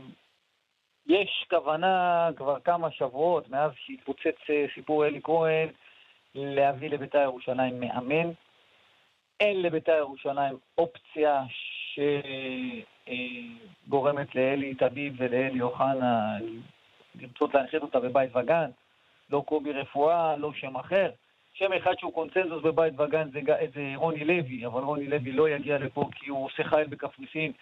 [1.06, 5.68] יש כוונה כבר כמה שבועות, מאז שהתפוצץ אה, סיפור אלי כהן,
[6.34, 8.30] להביא לבית"ר ירושלים מאמן.
[9.40, 11.42] אין לבית"ר ירושלים אופציה
[13.86, 16.36] שגורמת לאלי טביב ולאלי אוחנה
[17.14, 18.70] לרצות להנחית אותה בבית וגן.
[19.30, 21.10] לא קובי רפואה, לא שם אחר.
[21.54, 23.40] שם אחד שהוא קונצנזוס בבית וגן זה,
[23.74, 27.52] זה רוני לוי, אבל רוני לוי לא יגיע לפה כי הוא עושה חייל בקפריסין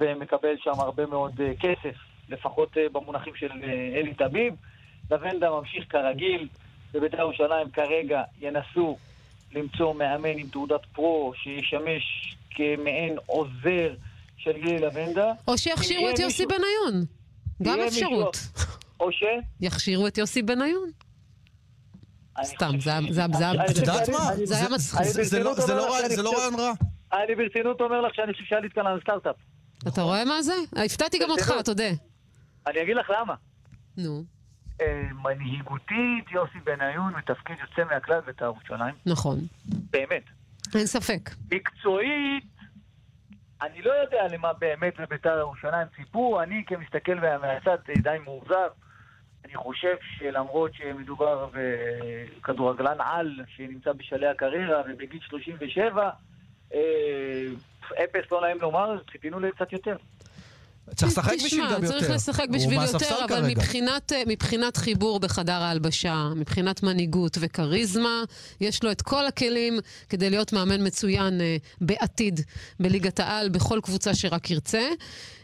[0.00, 1.96] ומקבל שם הרבה מאוד uh, כסף,
[2.28, 4.54] לפחות uh, במונחים של uh, אלי טביב.
[5.10, 6.48] לבנדה ממשיך כרגיל,
[6.92, 8.96] בבית"ר ירושלים כרגע ינסו
[9.52, 13.94] למצוא מאמן עם תעודת פרו שישמש כמעין עוזר
[14.36, 15.32] של גילי לבנדה.
[15.48, 17.04] או שיכשירו את יוסי מישהו- בניון.
[17.62, 18.36] גם אפשרות.
[19.00, 19.24] או ש...
[19.60, 20.90] יכשירו את יוסי בניון.
[22.44, 23.00] סתם, זה היה-
[23.76, 24.18] יודעת מה?
[24.44, 25.02] זה מצחיק.
[25.02, 25.76] זה- לא- לא
[26.22, 26.72] לא רעיון רע.
[27.12, 29.36] אני ברצינות אומר לך שאני חושב שעלית כאן על סטארט-אפ.
[29.88, 30.52] אתה רואה מה זה?
[30.84, 31.52] הפתעתי גם אותך.
[31.64, 31.88] תודה.
[32.66, 33.34] אני אגיד לך למה.
[33.96, 34.22] נו,
[34.80, 38.94] אה, מנהיגותית, יוסי בניון מתפקיד יוצא מהכלל בית"ר ירושלים.
[39.06, 39.38] נכון.
[39.90, 40.22] באמת.
[40.74, 41.30] אין ספק.
[41.52, 42.44] מקצועית,
[43.62, 46.40] אני לא יודע למה באמת בבית"ר ירושלים ציפו.
[46.42, 48.68] אני כמסתכל מה- מהצד די מאוכזב.
[49.44, 56.10] אני חושב שלמרות שמדובר בכדורגלן על שנמצא בשלהי הקריירה ובגיל 37,
[56.74, 56.80] אה,
[58.04, 59.96] אפס לא נעים לומר, ציפינו לקצת יותר.
[60.94, 61.98] צריך לשחק בשביל גם תשמע, יותר.
[61.98, 63.48] צריך לשחק בשביל יותר, אבל כרגע.
[63.48, 68.22] מבחינת, אה, מבחינת חיבור בחדר ההלבשה, מבחינת מנהיגות וכריזמה,
[68.60, 69.74] יש לו את כל הכלים
[70.08, 72.40] כדי להיות מאמן מצוין אה, בעתיד
[72.80, 74.88] בליגת העל, בכל קבוצה שרק ירצה.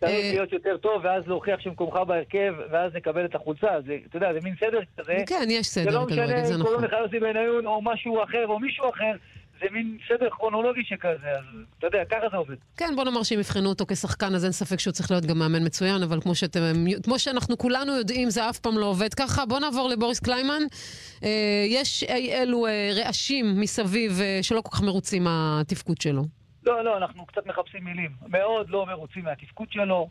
[0.01, 3.69] צריך אה, להיות יותר טוב, ואז להוכיח שמקומך בהרכב, ואז לקבל את החולצה.
[3.87, 5.17] זה, אתה יודע, זה מין סדר כזה.
[5.27, 6.73] כן, יש זה סדר לא כדורגל, משנה זה אם נכון.
[6.73, 9.13] קוראים לך יוסי בניון או משהו אחר או מישהו אחר,
[9.61, 11.45] זה מין סדר כרונולוגי שכזה, אז
[11.79, 12.55] אתה יודע, ככה זה עובד.
[12.77, 15.67] כן, בוא נאמר שאם יבחנו אותו כשחקן, אז אין ספק שהוא צריך להיות גם מאמן
[15.67, 16.61] מצוין, אבל כמו, שאתם,
[17.05, 19.47] כמו שאנחנו כולנו יודעים, זה אף פעם לא עובד ככה.
[19.47, 20.63] בוא נעבור לבוריס קליימן.
[21.25, 26.23] אה, יש אי אלו אה, רעשים מסביב אה, שלא כל כך מרוצים מהתפקוד שלו.
[26.67, 28.11] לא, לא, אנחנו קצת מחפשים מילים.
[28.29, 30.09] מאוד לא מרוצים מהתפקוד שלו.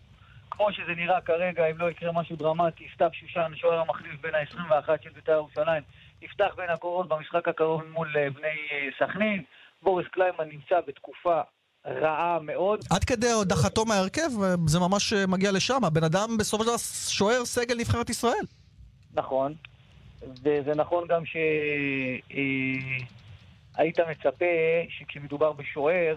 [0.51, 4.89] כמו שזה נראה כרגע, אם לא יקרה משהו דרמטי, סתיו שושן, שוער המחליף בין ה-21
[5.03, 5.83] של בית"ר ירושלים,
[6.25, 9.43] יפתח בין הקורות במשחק הקרוב מול אה, בני אה, סכנין.
[9.81, 11.41] בוריס קליימן נמצא בתקופה
[11.85, 12.79] רעה מאוד.
[12.91, 14.29] עד כדי הדחתו מההרכב,
[14.65, 15.83] זה ממש אה, מגיע לשם.
[15.83, 16.77] הבן אדם בסופו של דבר
[17.09, 18.45] שוער סגל נבחרת ישראל.
[19.13, 19.53] נכון,
[20.43, 21.21] וזה נכון גם
[23.75, 24.45] שהיית מצפה
[24.89, 26.15] שכשמדובר בשוער,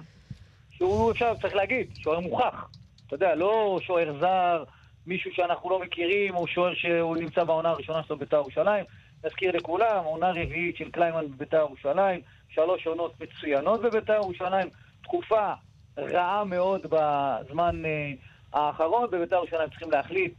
[0.70, 2.68] שהוא אפשר, צריך להגיד, שוער מוכח.
[3.06, 4.64] אתה יודע, לא שוער זר,
[5.06, 8.84] מישהו שאנחנו לא מכירים, או שוער שהוא נמצא בעונה הראשונה שלו בבית"ר ירושלים.
[9.24, 14.68] נזכיר לכולם, עונה רביעית של קליימן בבית"ר ירושלים, שלוש עונות מצוינות בבית"ר ירושלים,
[15.02, 15.52] תקופה
[15.98, 18.10] רעה מאוד בזמן אה,
[18.52, 20.34] האחרון, בבית"ר ירושלים צריכים להחליט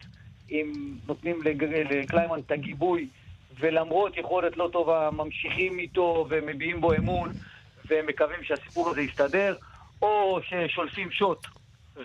[0.51, 3.07] אם נותנים לג- לקליימן את הגיבוי,
[3.59, 7.31] ולמרות יכולת לא טובה ממשיכים איתו ומביעים בו אמון,
[7.89, 9.55] ומקווים שהסיפור הזה יסתדר,
[10.01, 11.47] או ששולפים שוט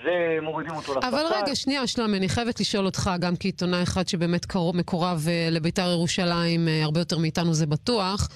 [0.04, 1.09] ומורידים אותו לספסל.
[1.09, 5.48] אבל רגע, שנייה, שלומי, אני חייבת לשאול אותך, גם כעיתונאי אחד שבאמת קרוב, מקורב אה,
[5.50, 8.28] לביתר ירושלים, אה, הרבה יותר מאיתנו זה בטוח.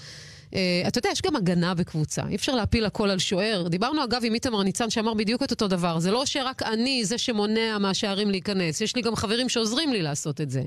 [0.54, 3.68] אה, אתה יודע, יש גם הגנה בקבוצה, אי אפשר להפיל הכל על שוער.
[3.68, 7.18] דיברנו אגב עם איתמר ניצן שאמר בדיוק את אותו דבר, זה לא שרק אני זה
[7.18, 10.62] שמונע מהשערים להיכנס, יש לי גם חברים שעוזרים לי לעשות את זה.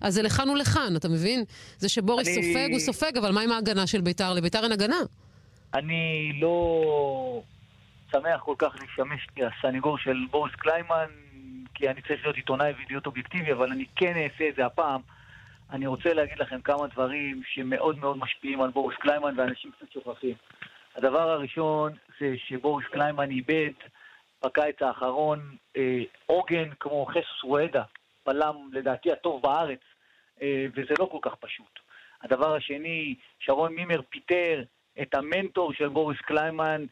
[0.00, 1.44] אז זה לכאן ולכאן, אתה מבין?
[1.78, 4.34] זה שבוריס אני- סופג, הוא סופג, אבל מה עם ההגנה של ביתר?
[4.34, 4.96] לביתר אין הגנה.
[5.74, 7.42] אני לא
[8.14, 11.06] שמח כל כך לשמש כסניגור של בוריס קליימן,
[11.74, 15.00] כי אני צריך להיות עיתונאי ולהיות אובייקטיבי, אבל אני כן אעשה את זה הפעם.
[15.70, 20.34] אני רוצה להגיד לכם כמה דברים שמאוד מאוד משפיעים על בוריס קליימן ואנשים קצת שוכחים.
[20.96, 23.72] הדבר הראשון זה שבוריס קליימן איבד
[24.44, 27.82] בקיץ האחרון אה, עוגן כמו חסוס רואדה,
[28.26, 29.80] בלם לדעתי הטוב בארץ,
[30.42, 31.78] אה, וזה לא כל כך פשוט.
[32.22, 34.62] הדבר השני, שרון מימר פיטר
[35.02, 36.86] את המנטור של בוריס קליימן,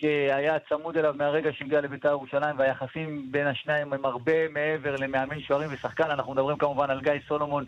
[0.00, 5.68] שהיה צמוד אליו מהרגע שהגיע לבית"ר ירושלים, והיחסים בין השניים הם הרבה מעבר למאמן שוערים
[5.72, 6.10] ושחקן.
[6.10, 7.64] אנחנו מדברים כמובן על גיא סולומון,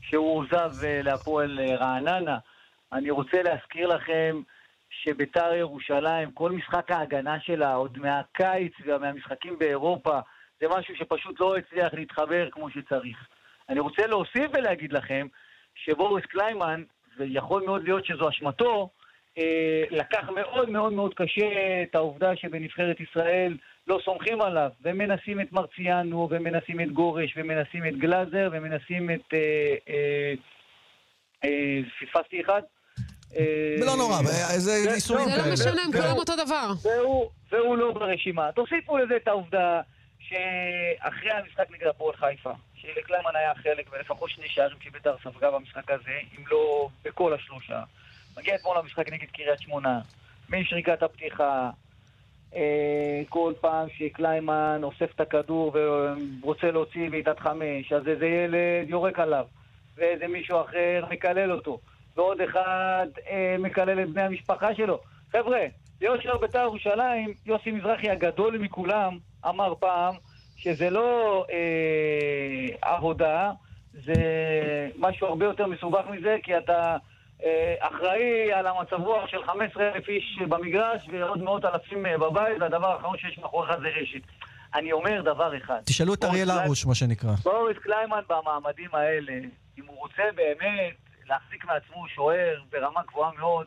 [0.00, 2.38] שהוא עוזב אה, להפועל אה, רעננה.
[2.92, 4.40] אני רוצה להזכיר לכם
[4.90, 10.18] שבית"ר ירושלים, כל משחק ההגנה שלה, עוד מהקיץ ומהמשחקים באירופה,
[10.60, 13.28] זה משהו שפשוט לא הצליח להתחבר כמו שצריך.
[13.68, 15.26] אני רוצה להוסיף ולהגיד לכם
[15.74, 16.82] שבוריס קליימן,
[17.18, 18.90] ויכול מאוד להיות שזו אשמתו,
[19.90, 21.46] לקח מאוד מאוד מאוד קשה
[21.82, 27.98] את העובדה שבנבחרת ישראל לא סומכים עליו, ומנסים את מרציאנו, ומנסים את גורש, ומנסים את
[27.98, 29.34] גלאזר, ומנסים את...
[29.34, 30.34] אה, אה,
[31.44, 32.62] אה, פספסתי אחד?
[33.36, 34.22] אה, לא נורא,
[34.56, 35.42] זה איסורים כאלה.
[35.42, 36.72] זה לא משנה, הם כולם אותו דבר.
[37.50, 38.52] והוא לא ברשימה.
[38.52, 39.80] תוסיפו לזה את העובדה
[40.18, 46.18] שאחרי המשחק נגד הפועל חיפה, שלקליימן היה חלק ולפחות שני שערים שביתר ספגה במשחק הזה,
[46.38, 47.82] אם לא בכל השלושה.
[48.38, 50.00] מגיע אתמול למשחק נגד קריית שמונה,
[50.48, 51.70] משריקת הפתיחה,
[52.54, 55.76] אה, כל פעם שקליימן אוסף את הכדור
[56.42, 59.46] ורוצה להוציא בעיטת חמש, אז איזה ילד יורק עליו,
[59.96, 61.78] ואיזה מישהו אחר מקלל אותו,
[62.16, 64.98] ועוד אחד אה, מקלל את בני המשפחה שלו.
[65.32, 65.60] חבר'ה,
[66.00, 69.18] ליושר בית"ר ירושלים, יוסי מזרחי הגדול מכולם,
[69.48, 70.14] אמר פעם
[70.56, 73.50] שזה לא אה, עבודה,
[73.92, 74.14] זה
[74.98, 76.96] משהו הרבה יותר מסובך מזה, כי אתה
[77.80, 83.18] אחראי על המצב רוח של 15,000 איש במגרש ועוד מאות אלפים אה, בבית, והדבר האחרון
[83.18, 84.20] שיש מאחוריך זה רשת.
[84.74, 85.80] אני אומר דבר אחד.
[85.84, 87.30] תשאלו את אריאל הרוש, מה שנקרא.
[87.42, 89.32] בוריס קליימן במעמדים האלה,
[89.78, 90.94] אם הוא רוצה באמת
[91.26, 93.66] להחזיק מעצמו שוער ברמה גבוהה מאוד,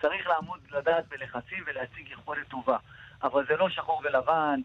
[0.00, 2.76] צריך לעמוד, לדעת בלחצים ולהציג יכולת טובה.
[3.22, 4.60] אבל זה לא שחור ולבן,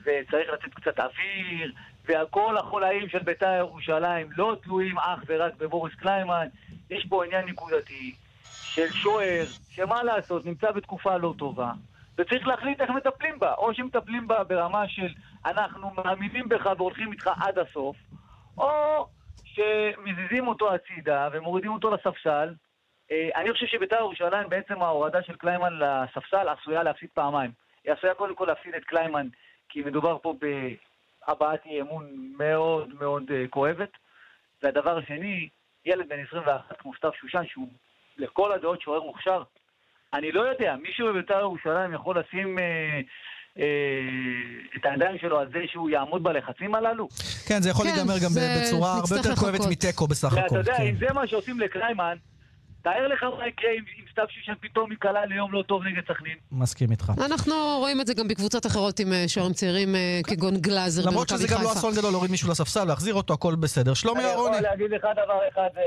[0.00, 1.72] וצריך לתת קצת אוויר,
[2.04, 6.46] וכל החולאים של בית"ר ירושלים לא תלויים אך ורק בבוריס קליימן.
[6.90, 11.72] יש פה עניין נקודתי של שוער, שמה לעשות, נמצא בתקופה לא טובה,
[12.18, 13.54] וצריך להחליט איך מטפלים בה.
[13.54, 15.08] או שמטפלים בה ברמה של
[15.46, 17.96] אנחנו מאמינים בך והולכים איתך עד הסוף,
[18.58, 19.06] או
[19.44, 22.54] שמזיזים אותו הצידה ומורידים אותו לספסל.
[23.10, 27.50] אה, אני חושב שבית"ר ירושלים, בעצם ההורדה של קליימן לספסל עשויה להפסיד פעמיים.
[27.84, 29.28] היא עשויה קודם כל להפסיד את קליימן,
[29.68, 33.90] כי מדובר פה בהבעת אי אמון מאוד מאוד uh, כואבת.
[34.62, 35.48] והדבר השני,
[35.86, 37.68] ילד בן 21 כמו סתיו שושן, שהוא
[38.18, 39.42] לכל הדעות שוער מוכשר,
[40.12, 42.58] אני לא יודע, מישהו בבית"ר ירושלים יכול לשים...
[42.58, 43.00] אה,
[43.58, 43.64] אה,
[44.76, 47.08] את הידיים שלו על זה שהוא יעמוד בלחצים הללו?
[47.48, 50.46] כן, זה יכול כן, להיגמר גם בצורה הרבה יותר כואבת מתיקו בסך הכל.
[50.46, 50.82] אתה יודע, כן.
[50.82, 52.16] אם זה מה שעושים לקריימן,
[52.82, 56.36] תאר לך מה יקרה אם, סתיו שושן פתאום ייקלע ליום לא טוב נגד סכנין.
[56.52, 57.12] מסכים איתך.
[57.26, 61.28] אנחנו רואים את זה גם בקבוצות אחרות עם אה, שוערים צעירים אה, כגון גלאזר למרות
[61.28, 63.94] שזה גם לא אסון גדול להוריד מישהו לספסל, להחזיר אותו, הכל בסדר.
[63.94, 64.58] שלומי אהרוני.
[64.58, 65.82] אני יכול להגיד לך דבר אחד, אה,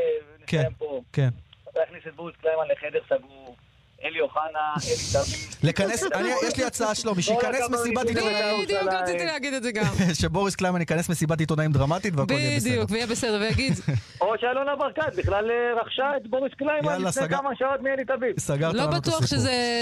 [0.48, 1.02] כן, נסיים פה.
[1.14, 1.30] כן.
[1.76, 3.56] להכניס את בוריס קליימן לחדר סגור.
[4.04, 5.70] אלי אוחנה, אלי תמי.
[5.70, 6.04] לכנס,
[6.48, 8.64] יש לי הצעה שלומי, שייכנס מסיבת עיתונאים.
[8.64, 9.86] בדיוק, רציתי להגיד את זה גם.
[10.22, 12.72] שבוריס קליימן ייכנס מסיבת עיתונאים דרמטית והכל יהיה בסדר.
[12.72, 13.74] בדיוק, ויהיה בסדר, ויגיד.
[14.22, 18.40] או שאלונה ברקת בכלל אה, רכשה את בוריס קליימן לפני כמה שעות מאלי תביב.
[18.40, 19.26] סגרת לא בטוח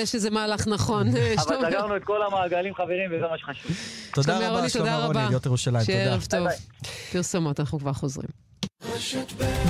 [0.05, 1.07] שזה מהלך נכון.
[1.07, 3.71] אבל סגרנו את כל המעגלים חברים, וזה מה שחשוב.
[4.13, 5.85] תודה רבה, שלמה רוני, להיות ירושלים.
[5.85, 6.03] תודה.
[6.05, 6.47] שערב טוב.
[7.11, 8.50] פרסומות, אנחנו כבר חוזרים.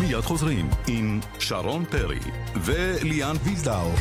[0.02, 2.20] מיד חוזרים עם שרון פרי
[2.56, 3.92] וליאן ויזדאו.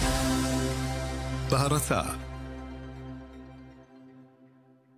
[1.51, 2.01] בהרצה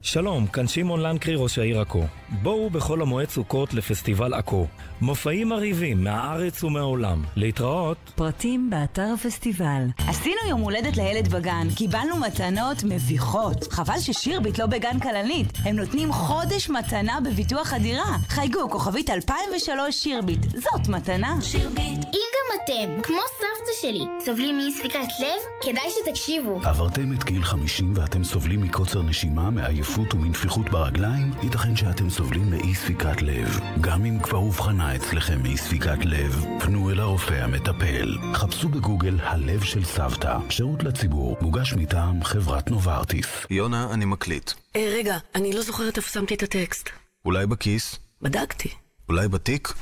[0.04, 2.04] שלום, כאן שמעון לנקרי, ראש העיר עכו.
[2.28, 4.66] בואו בחול המועד סוכות לפסטיבל עכו.
[5.00, 7.24] מופעים מרהיבים מהארץ ומהעולם.
[7.36, 7.96] להתראות.
[8.14, 9.82] פרטים באתר הפסטיבל.
[10.08, 13.72] עשינו יום הולדת לילד בגן, קיבלנו מתנות מביכות.
[13.72, 15.58] חבל ששירביט לא בגן כלנית.
[15.64, 18.16] הם נותנים חודש מתנה בביטוח הדירה.
[18.28, 20.40] חייגו, כוכבית 2003 שירביט.
[20.50, 21.38] זאת מתנה.
[21.42, 22.04] שירביט.
[22.04, 26.60] אם גם אתם, כמו סבתא שלי, סובלים מאי ספיקת לב, כדאי שתקשיבו.
[26.64, 31.32] עברתם את גיל 50 ואתם סובלים מקוצר נשימה, מעייפות ומנפיחות ברגליים?
[31.42, 33.60] ייתכן שאתם סובלים מאי ספיקת לב.
[33.80, 38.18] גם אם כבר אובחנה אצלכם מאי ספיקת לב, פנו אל הרופא המטפל.
[38.34, 43.26] חפשו בגוגל הלב של סבתא, שירות לציבור, מוגש מטעם חברת נוברטיס.
[43.50, 44.50] יונה, אני מקליט.
[44.76, 46.90] אה, רגע, אני לא זוכרת איפה שמתי את הטקסט.
[47.24, 47.98] אולי בכיס?
[48.22, 48.68] בדקתי.
[49.08, 49.72] אולי בתיק?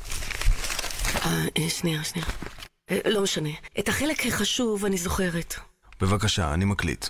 [1.24, 2.26] אה, אה שנייה, שנייה.
[2.90, 3.50] אה, לא משנה.
[3.78, 5.54] את החלק החשוב אני זוכרת.
[6.00, 7.06] בבקשה, אני מקליט.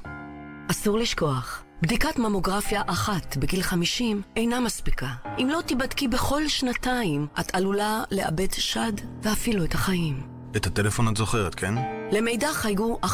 [0.71, 1.63] אסור לשכוח.
[1.83, 5.07] בדיקת ממוגרפיה אחת בגיל 50 אינה מספיקה.
[5.39, 10.23] אם לא תיבדקי בכל שנתיים, את עלולה לאבד שד ואפילו את החיים.
[10.57, 11.75] את הטלפון את זוכרת, כן?
[12.13, 13.09] למידע חייגו 1-800-599-995.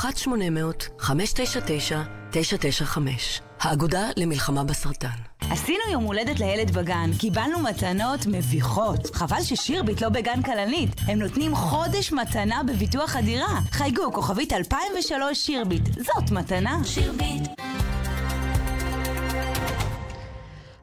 [3.61, 5.09] האגודה למלחמה בסרטן.
[5.50, 9.16] עשינו יום הולדת לילד בגן, קיבלנו מתנות מביכות.
[9.16, 10.90] חבל ששירביט לא בגן כלנית.
[11.07, 13.61] הם נותנים חודש מתנה בביטוח הדירה.
[13.70, 15.85] חייגו, כוכבית 2003 שירביט.
[15.85, 16.79] זאת מתנה.
[16.85, 17.42] שירביט.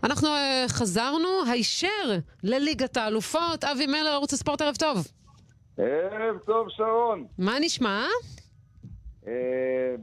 [0.04, 3.64] אנחנו uh, חזרנו הישר לליגת האלופות.
[3.64, 5.08] אבי מלר, ערוץ הספורט, ערב טוב.
[5.78, 7.26] ערב טוב, שרון.
[7.38, 8.06] מה נשמע?
[9.28, 9.34] אה,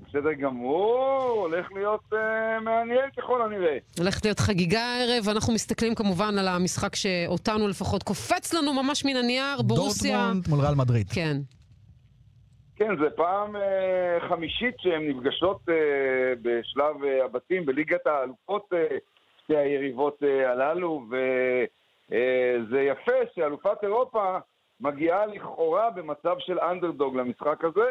[0.06, 3.78] בסדר גמור, הולך להיות אה, מעניין ככל הנראה.
[3.98, 9.16] הולכת להיות חגיגה הערב, אנחנו מסתכלים כמובן על המשחק שאותנו לפחות קופץ לנו ממש מן
[9.16, 10.16] הנייר, בורוסיה.
[10.16, 11.06] דורטמונד מול ריאל מדריד.
[11.12, 11.36] כן.
[12.76, 15.74] כן, זה פעם אה, חמישית שהן נפגשות אה,
[16.42, 18.96] בשלב אה, הבתים בליגת האלופות, אה,
[19.50, 21.02] שתי היריבות אה, הללו,
[22.08, 24.38] וזה יפה שאלופת אירופה
[24.80, 27.90] מגיעה לכאורה במצב של אנדרדוג למשחק הזה.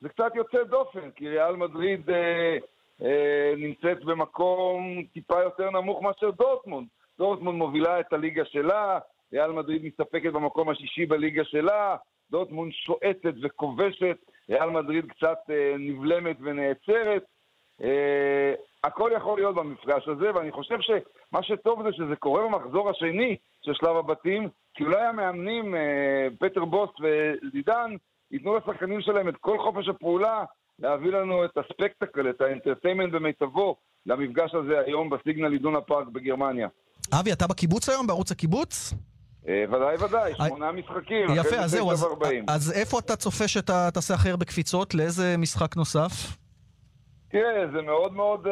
[0.00, 2.56] זה קצת יוצא דופן, כי ריאל מדריד אה,
[3.02, 6.86] אה, נמצאת במקום טיפה יותר נמוך מאשר דורטמונד.
[7.18, 8.98] דורטמונד מובילה את הליגה שלה,
[9.32, 11.96] ריאל מדריד מסתפקת במקום השישי בליגה שלה,
[12.30, 14.16] דורטמונד שועטת וכובשת,
[14.50, 17.24] ריאל מדריד קצת אה, נבלמת ונעצרת.
[17.82, 23.36] אה, הכל יכול להיות במפגש הזה, ואני חושב שמה שטוב זה שזה קורה במחזור השני
[23.64, 27.90] של שלב הבתים, כי אולי המאמנים, אה, פטר בוסט וזידן,
[28.30, 30.44] ייתנו לשחקנים שלהם את כל חופש הפעולה
[30.78, 36.68] להביא לנו את הספקטקל, את האנטרטיימנט במיטבו למפגש הזה היום בסיגנל עידונה פארק בגרמניה.
[37.20, 38.94] אבי, אתה בקיבוץ היום, בערוץ הקיבוץ?
[39.48, 41.26] אה, ודאי ודאי, שמונה משחקים.
[41.36, 41.90] יפה, אז זהו,
[42.48, 44.94] אז, איפה אתה צופה שאתה תעשה הכי הרבה קפיצות?
[44.94, 46.36] לאיזה משחק נוסף?
[47.30, 48.50] תראה, זה מאוד מאוד uh,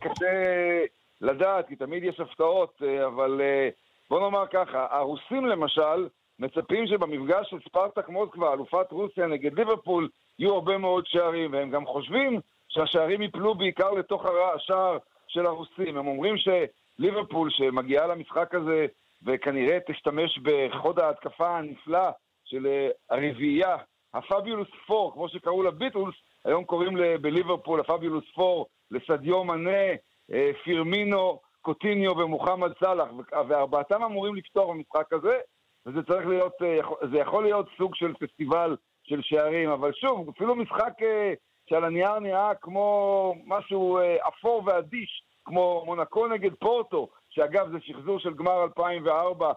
[0.00, 0.84] קשה
[1.20, 3.72] לדעת, כי תמיד יש הפתעות, uh, אבל uh,
[4.10, 10.54] בוא נאמר ככה, הרוסים למשל, מצפים שבמפגש של ספרטק מוסקבה, אלופת רוסיה נגד ליברפול, יהיו
[10.54, 15.96] הרבה מאוד שערים, והם גם חושבים שהשערים ייפלו בעיקר לתוך השער של הרוסים.
[15.96, 18.86] הם אומרים שליברפול, שמגיעה למשחק הזה,
[19.26, 22.10] וכנראה תשתמש בחוד ההתקפה הנפלא
[22.44, 22.66] של
[23.10, 23.76] הרביעייה,
[24.14, 29.86] הפביולוס פור, כמו שקראו לביטולס, היום קוראים בליברפול הפביולוס פור, לסדיו מנה,
[30.32, 33.08] אה, פירמינו, קוטיניו ומוחמד סאלח,
[33.48, 35.38] וארבעתם אמורים לפתור במשחק הזה.
[35.86, 40.56] וזה צריך להיות, אה, זה יכול להיות סוג של פסטיבל של שערים, אבל שוב, אפילו
[40.56, 41.32] משחק אה,
[41.68, 43.98] שעל הנייר נראה כמו משהו
[44.28, 49.52] אפור ואדיש, כמו מונקו נגד פורטו, שאגב זה שחזור של גמר 2004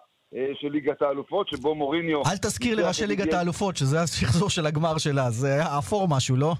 [0.54, 2.18] של ליגת האלופות, שבו מוריניו...
[2.18, 6.54] אל תזכיר לראשי ליגת האלופות, שזה השחזור של הגמר שלה, זה היה אפור משהו, לא?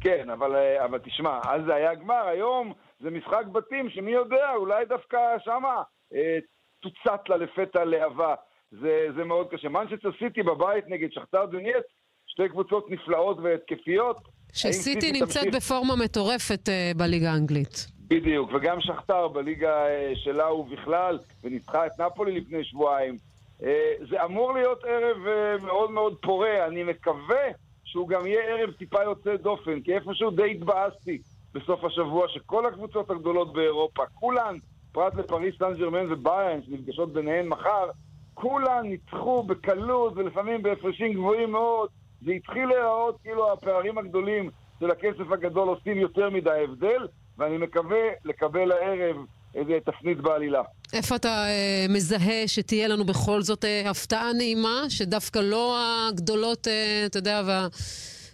[0.00, 4.84] כן, אבל, אבל תשמע, אז זה היה גמר, היום זה משחק בתים, שמי יודע, אולי
[4.84, 5.82] דווקא שמה
[6.14, 6.38] אה,
[6.82, 8.34] תוצת לה לפתע להבה.
[8.70, 9.68] זה, זה מאוד קשה.
[9.68, 11.84] מנצ'סטר סיטי בבית נגד שכתר דונייץ,
[12.26, 14.16] שתי קבוצות נפלאות והתקפיות.
[14.52, 15.54] שסיטי נמצאת תמשיך...
[15.54, 17.97] בפורמה מטורפת uh, בליגה האנגלית.
[18.08, 23.16] בדיוק, וגם שכתר בליגה uh, שלה ובכלל, וניצחה את נפולי לפני שבועיים.
[23.60, 23.64] Uh,
[24.10, 27.44] זה אמור להיות ערב uh, מאוד מאוד פורה, אני מקווה
[27.84, 31.18] שהוא גם יהיה ערב טיפה יוצא דופן, כי איפשהו די התבאסתי
[31.54, 34.56] בסוף השבוע שכל הקבוצות הגדולות באירופה, כולן,
[34.92, 37.90] פרט לפריס סן ג'רמן וביירן, שנפגשות ביניהן מחר,
[38.34, 41.88] כולם ניצחו בקלות ולפעמים בהפרשים גבוהים מאוד.
[42.24, 47.06] זה התחיל להיראות כאילו הפערים הגדולים של הכסף הגדול עושים יותר מדי הבדל,
[47.38, 49.16] ואני מקווה לקבל הערב
[49.54, 50.62] איזה תפנית בעלילה.
[50.92, 55.76] איפה אתה אה, מזהה שתהיה לנו בכל זאת אה, הפתעה נעימה, שדווקא לא
[56.08, 57.66] הגדולות, אה, אתה יודע, וה,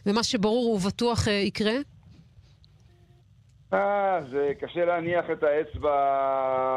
[0.06, 1.74] ומה שברור ובטוח אה, יקרה?
[3.72, 5.94] אה, זה קשה להניח את האצבע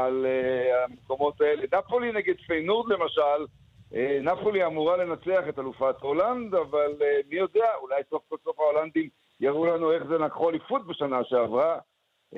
[0.06, 1.64] על uh, המקומות האלה.
[1.80, 3.46] נפולי נגד פיינורד למשל,
[3.92, 8.60] uh, נפולי אמורה לנצח את אלופת הולנד, אבל uh, מי יודע, אולי סוף כל סוף
[8.60, 9.10] ההולנדים
[9.40, 11.80] יראו לנו איך זה לקחו אליפות בשנה שעברה.
[12.34, 12.38] Uh,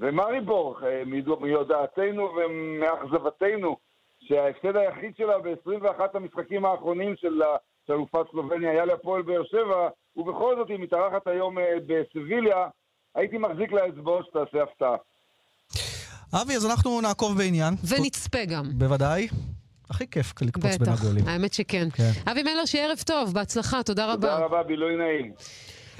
[0.00, 3.76] ומריבור, uh, מיודעתנו ומאכזבתנו,
[4.20, 7.42] שההפסד היחיד שלה ב-21 המשחקים האחרונים של
[7.90, 12.68] אלופת סלובניה היה להפועל באר שבע, ובכל זאת היא מתארחת היום uh, בסביליה.
[13.14, 14.96] הייתי מחזיק לאצבעות שתעשה הפתעה.
[16.42, 17.74] אבי, אז אנחנו נעקוב בעניין.
[17.88, 18.64] ונצפה גם.
[18.78, 19.28] בוודאי.
[19.90, 21.24] הכי כיף לקפוץ בין הגולים.
[21.24, 21.88] בטח, האמת שכן.
[21.90, 22.30] כן.
[22.30, 24.14] אבי מלר, שיהיה ערב טוב, בהצלחה, תודה רבה.
[24.14, 25.32] תודה רבה, בילוי נעים.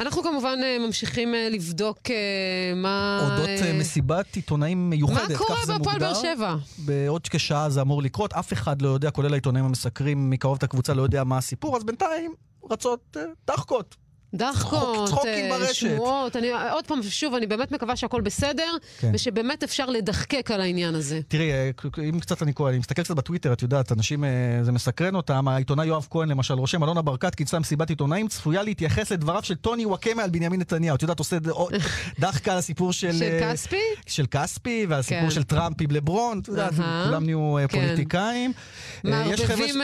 [0.00, 3.20] אנחנו כמובן אה, ממשיכים אה, לבדוק אה, מה...
[3.22, 6.56] אודות מסיבת עיתונאים מיוחדת, מה קורה בהפועל באר שבע?
[6.78, 10.94] בעוד כשעה זה אמור לקרות, אף אחד לא יודע, כולל העיתונאים המסקרים מקרוב את הקבוצה,
[10.94, 12.34] לא יודע מה הסיפור, אז בינתיים
[12.70, 13.96] רצות דחקות.
[14.34, 15.74] דחקות, צחוקים אה, ברשת.
[15.74, 16.36] שמועות.
[16.36, 19.10] אני, עוד פעם, שוב, אני באמת מקווה שהכל בסדר, כן.
[19.14, 21.20] ושבאמת אפשר לדחקק על העניין הזה.
[21.28, 21.70] תראי, אה,
[22.08, 24.30] אם קצת אני קורא, אני מסתכל קצת בטוויטר, את יודעת, אנשים, אה,
[24.62, 29.12] זה מסקרן אותם, העיתונאי יואב כהן למשל רושם, אלונה ברקת כינסה מסיבת עיתונאים, צפויה להתייחס
[29.12, 30.96] לדבריו של טוני וואקמה על בנימין נתניהו.
[30.96, 31.36] את יודעת, עושה
[32.20, 33.12] דחקה על הסיפור של...
[33.12, 33.76] של כספי?
[34.06, 35.30] של כספי, והסיפור כן.
[35.30, 36.72] של טראמפ עם לברון, את יודעת,
[37.04, 37.80] כולם נהיו כן.
[37.80, 38.52] פוליטיקאים.
[38.52, 39.74] ש- מערבבים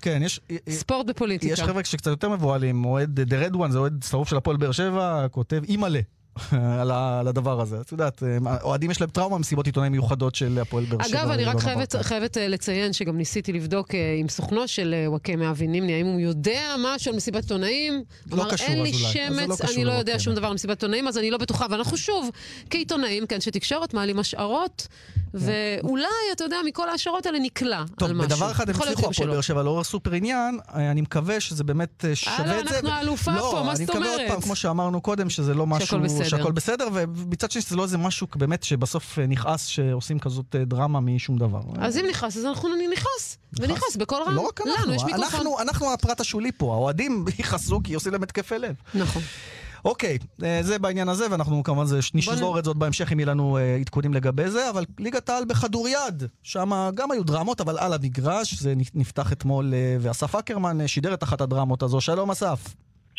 [0.00, 0.40] כן, יש...
[0.68, 1.52] ספורט בפוליטיקה.
[1.52, 4.72] יש חבר'ה שקצת יותר מבוהלים, אוהד The Red One, זה אוהד שרוף של הפועל באר
[4.72, 6.00] שבע, כותב אימא'לה.
[6.52, 7.80] על הדבר הזה.
[7.80, 8.22] את יודעת,
[8.62, 11.22] אוהדים יש להם טראומה מסיבות עיתונאים מיוחדות של הפועל באר שבע.
[11.22, 11.96] אגב, אני רק חייבת.
[12.02, 16.06] חייבת אה, לציין שגם ניסיתי לבדוק אה, עם סוכנו של אה, וואקמה אבי נימני, האם
[16.06, 18.02] הוא יודע משהו על מסיבת עיתונאים.
[18.30, 20.18] לא קשור, אין לי לא שמץ, קשור אני לא יודע.
[20.18, 21.66] שום דבר על מסיבת עיתונאים, אז אני לא בטוחה.
[21.70, 22.30] ואנחנו שוב,
[22.70, 24.88] כעיתונאים, כאנשי תקשורת, מעלים השערות,
[25.34, 28.28] ואולי, אתה יודע, מכל ההשערות האלה נקלע טוב, על משהו.
[28.28, 29.30] בדבר אחד הם הצליחו, הפועל.
[29.30, 32.74] באר שבע, לעורר סופר עניין, אני מקווה שזה באמת שווה את זה.
[32.74, 34.30] אנחנו האלופה לא, פה, מה אני זאת מקווה עוד אומרת?
[34.30, 35.98] פעם, כמו שאמרנו קודם, שזה לא משהו...
[36.24, 36.38] בסדר.
[36.38, 40.64] שהכל בסדר, ומצד שני שזה לא איזה משהו באמת שבסוף אה, נכעס שעושים כזאת אה,
[40.64, 41.60] דרמה משום דבר.
[41.78, 43.38] אז אם נכעס, אז אנחנו נכעס.
[43.60, 44.34] ונכעס בקול רם.
[44.34, 45.14] לא רק אנחנו, לנו.
[45.24, 48.74] אנחנו, אנחנו הפרט השולי פה, האוהדים יכעסו כי עושים להם התקפי לב.
[48.94, 49.22] נכון.
[49.84, 53.28] אוקיי, אה, זה בעניין הזה, ואנחנו כמובן זה- נשזור את זה עוד בהמשך אם יהיו
[53.28, 58.54] לנו עדכונים לגבי זה, אבל ליגת העל בכדוריד, שם גם היו דרמות, אבל על המגרש,
[58.54, 62.00] זה נפתח אתמול, ואסף אקרמן שידר את אחת הדרמות הזו.
[62.00, 62.74] שלום אסף.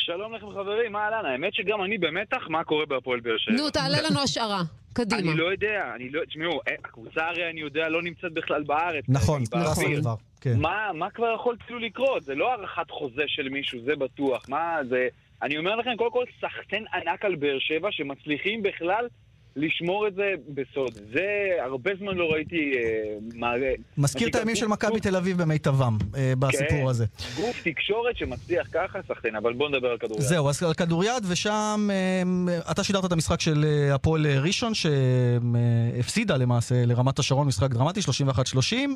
[0.05, 1.25] שלום לכם חברים, מה אהלן?
[1.25, 3.55] האמת שגם אני במתח מה קורה בהפועל באר שבע.
[3.55, 4.61] נו, תעלה לנו השערה.
[4.93, 5.31] קדימה.
[5.31, 6.25] אני לא יודע, אני לא...
[6.25, 9.05] תשמעו, אה, הקבוצה הרי אני יודע לא נמצאת בכלל בארץ.
[9.07, 9.43] נכון.
[9.51, 10.01] נכון.
[10.01, 10.59] כבר, כן.
[10.59, 12.23] מה, מה כבר יכול כאילו לקרות?
[12.23, 14.49] זה לא הארכת חוזה של מישהו, זה בטוח.
[14.49, 15.07] מה זה...
[15.41, 19.07] אני אומר לכם, קודם כל, סחטיין ענק על באר שבע, שמצליחים בכלל
[19.55, 20.93] לשמור את זה בסוד.
[21.13, 21.27] זה,
[21.63, 22.71] הרבה זמן לא ראיתי...
[22.75, 23.53] אה, מה,
[23.97, 27.05] מזכיר את הימים של מכבי תל אביב במיטבם, אה, בסיפור כן, הזה.
[27.35, 30.21] גוף תקשורת שמצליח ככה, סחטיין, אבל בואו נדבר על כדוריד.
[30.21, 34.71] זהו, אז על כדוריד, ושם אה, אתה שידרת את המשחק של אה, הפועל אה, ראשון,
[34.73, 38.03] שהפסידה למעשה לרמת השרון, משחק דרמטי, 31-30.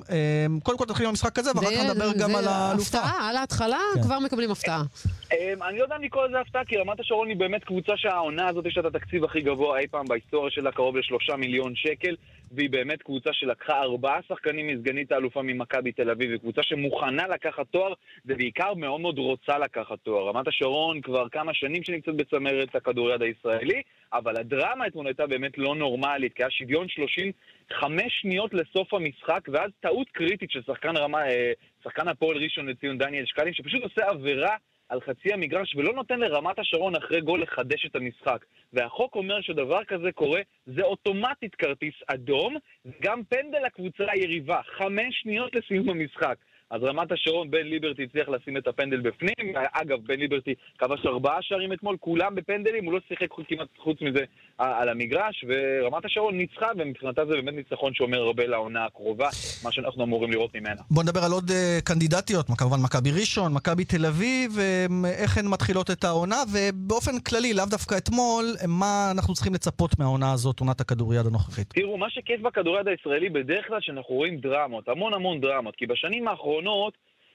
[0.10, 2.98] אה, קודם כל תתחיל עם המשחק הזה, ואחר כך נדבר גם על האלופה.
[2.98, 4.02] הפתעה, על ההתחלה כן.
[4.02, 4.84] כבר מקבלים הפתעה.
[5.70, 8.66] אני לא יודע אם לקרוא לזה הפתעה, כי רמת השרון היא באמת קבוצה שהעונה הזאת
[8.66, 12.16] יש לה את התקציב הכי גבוה אי פעם בהיסטוריה שלה, קרוב לשלושה מיליון שקל,
[12.52, 17.94] והיא באמת קבוצה שלקחה ארבעה שחקנים מסגנית האלופה ממכבי תל אביב, וקבוצה שמוכנה לקחת תואר,
[18.26, 20.30] ובעיקר מאוד מאוד רוצה לקחת תואר.
[20.30, 23.82] רמת השרון כבר כמה שנים שנמצאת בצמרת הכדוריד הישראלי,
[24.14, 29.72] אבל הדרמה אתמול הייתה באמת לא נורמלית, כי היה שוויון 35 שניות לסוף המשחק, ואז
[29.80, 31.52] טעות קריטית של שחקן רמה, אה,
[31.84, 34.56] שחקן הפועל ראשון לציון דניאל שקלים, שפשוט עושה עבירה
[34.90, 38.46] על חצי המגרש ולא נותן לרמת השרון אחרי גול לחדש את המשחק.
[38.74, 45.56] והחוק אומר שדבר כזה קורה, זה אוטומטית כרטיס אדום, וגם פנדל לקבוצה היריבה, חמש שניות
[45.56, 46.38] לסיום המשחק.
[46.70, 49.54] אז רמת השרון, בן ליברטי הצליח לשים את הפנדל בפנים.
[49.72, 54.24] אגב, בן ליברטי כבש ארבעה שערים אתמול, כולם בפנדלים, הוא לא שיחק כמעט חוץ מזה
[54.62, 59.30] אה, על המגרש, ורמת השרון ניצחה, ומבחינתה זה באמת ניצחון שאומר הרבה לעונה הקרובה,
[59.64, 60.82] מה שאנחנו אמורים לראות ממנה.
[60.92, 61.54] בוא נדבר על עוד uh,
[61.84, 64.52] קנדידטיות, כמובן מכבי ראשון, מכבי תל אביב,
[65.22, 70.34] איך הן מתחילות את העונה, ובאופן כללי, לאו דווקא אתמול, מה אנחנו צריכים לצפות מהעונה
[70.34, 71.68] הזאת, עונת הכדוריד הנוכחית.
[71.74, 76.28] תראו, מה שכיף בכדוריד הישראלי בדרך כלל שאנחנו רואים דרמות, המון המון דרמות, כי בשנים
[76.28, 76.57] האחרונות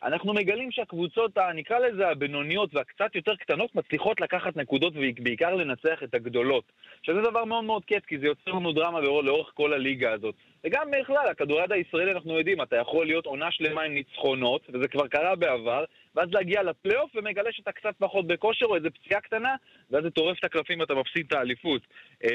[0.02, 6.14] אנחנו מגלים שהקבוצות, נקרא לזה הבינוניות והקצת יותר קטנות, מצליחות לקחת נקודות ובעיקר לנצח את
[6.14, 6.64] הגדולות.
[7.02, 10.34] שזה דבר מאוד מאוד כיף, כי זה יוצר לנו דרמה לאור- לאורך כל הליגה הזאת.
[10.64, 15.06] וגם בכלל, הכדוריד הישראלי, אנחנו יודעים, אתה יכול להיות עונה שלמה עם ניצחונות, וזה כבר
[15.06, 19.54] קרה בעבר, ואז להגיע לפלייאוף ומגלה שאתה קצת פחות בכושר או איזה פציעה קטנה,
[19.90, 21.82] ואז זה טורף את הקלפים ואתה מפסיד את האליפות.
[22.24, 22.28] אמ,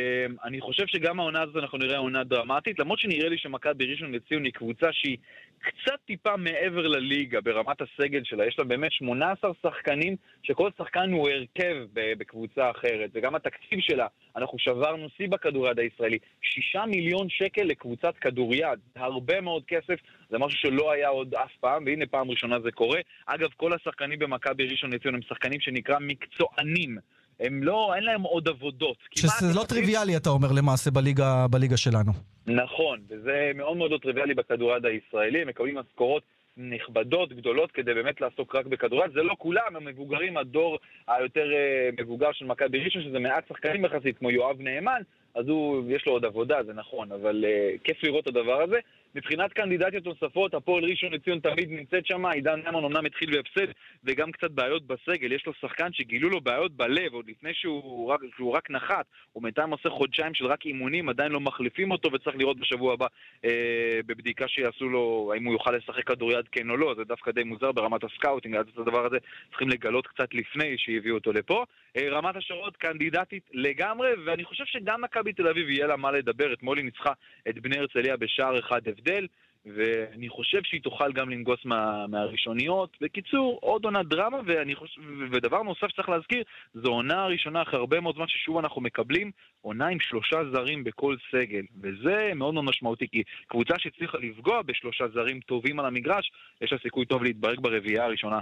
[0.43, 4.43] אני חושב שגם העונה הזאת אנחנו נראה עונה דרמטית, למרות שנראה לי שמכבי ראשון לציון
[4.43, 5.17] היא קבוצה שהיא
[5.59, 8.45] קצת טיפה מעבר לליגה ברמת הסגל שלה.
[8.45, 14.59] יש לה באמת 18 שחקנים, שכל שחקן הוא הרכב בקבוצה אחרת, וגם התקציב שלה, אנחנו
[14.59, 19.95] שברנו שיא בכדוריד הישראלי, 6 מיליון שקל לקבוצת כדוריד, הרבה מאוד כסף,
[20.29, 22.99] זה משהו שלא היה עוד אף פעם, והנה פעם ראשונה זה קורה.
[23.25, 26.97] אגב, כל השחקנים במכבי ראשון לציון הם שחקנים שנקרא מקצוענים.
[27.39, 28.97] הם לא, אין להם עוד עבודות.
[29.15, 32.11] שזה לא טריוויאלי, אתה אומר, למעשה, בליגה, בליגה שלנו.
[32.47, 36.23] נכון, וזה מאוד מאוד לא טריוויאלי בכדוריד הישראלי, הם מקבלים משכורות
[36.57, 39.11] נכבדות, גדולות, כדי באמת לעסוק רק בכדוריד.
[39.13, 40.77] זה לא כולם, המבוגרים, הדור
[41.07, 45.01] היותר אה, מבוגר של מכבי ראשון, שזה מעט שחקנים יחסית, כמו יואב נאמן,
[45.37, 48.79] אז הוא, יש לו עוד עבודה, זה נכון, אבל uh, כיף לראות את הדבר הזה.
[49.15, 53.71] מבחינת קנדידטיות נוספות, הפועל ראשון לציון תמיד נמצאת שם, עידן נאמן אמנם התחיל בהפסד,
[54.03, 55.31] וגם קצת בעיות בסגל.
[55.31, 59.43] יש לו שחקן שגילו לו בעיות בלב, עוד לפני שהוא רק, שהוא רק נחת, הוא
[59.43, 63.05] בינתיים עושה חודשיים של רק אימונים, עדיין לא מחליפים אותו, וצריך לראות בשבוע הבא
[63.45, 67.43] אה, בבדיקה שיעשו לו, האם הוא יוכל לשחק כדוריד כן או לא, זה דווקא די
[67.43, 69.17] מוזר ברמת הסקאוטינג, אז את הדבר הזה
[69.49, 71.65] צריכים לגלות קצת לפני שהביאו אותו לפה.
[71.97, 76.53] אה, רמת השרון קנדידטית לגמרי, ואני חושב שגם מכבי תל אביב יהיה לה מה לדבר.
[76.53, 77.11] אתמול היא ניצחה
[77.49, 79.27] את בני הרצליה בשער אחד הבדל.
[79.75, 82.97] ואני חושב שהיא תוכל גם לנגוס מה, מהראשוניות.
[83.01, 86.43] בקיצור, עוד עונת דרמה, ואני חושב, ודבר נוסף שצריך להזכיר,
[86.73, 89.31] זו עונה הראשונה אחרי הרבה מאוד זמן ששוב אנחנו מקבלים
[89.61, 95.07] עונה עם שלושה זרים בכל סגל, וזה מאוד מאוד משמעותי, כי קבוצה שהצליחה לפגוע בשלושה
[95.13, 96.31] זרים טובים על המגרש,
[96.61, 98.39] יש לה סיכוי טוב להתברג ברביעייה הראשונה.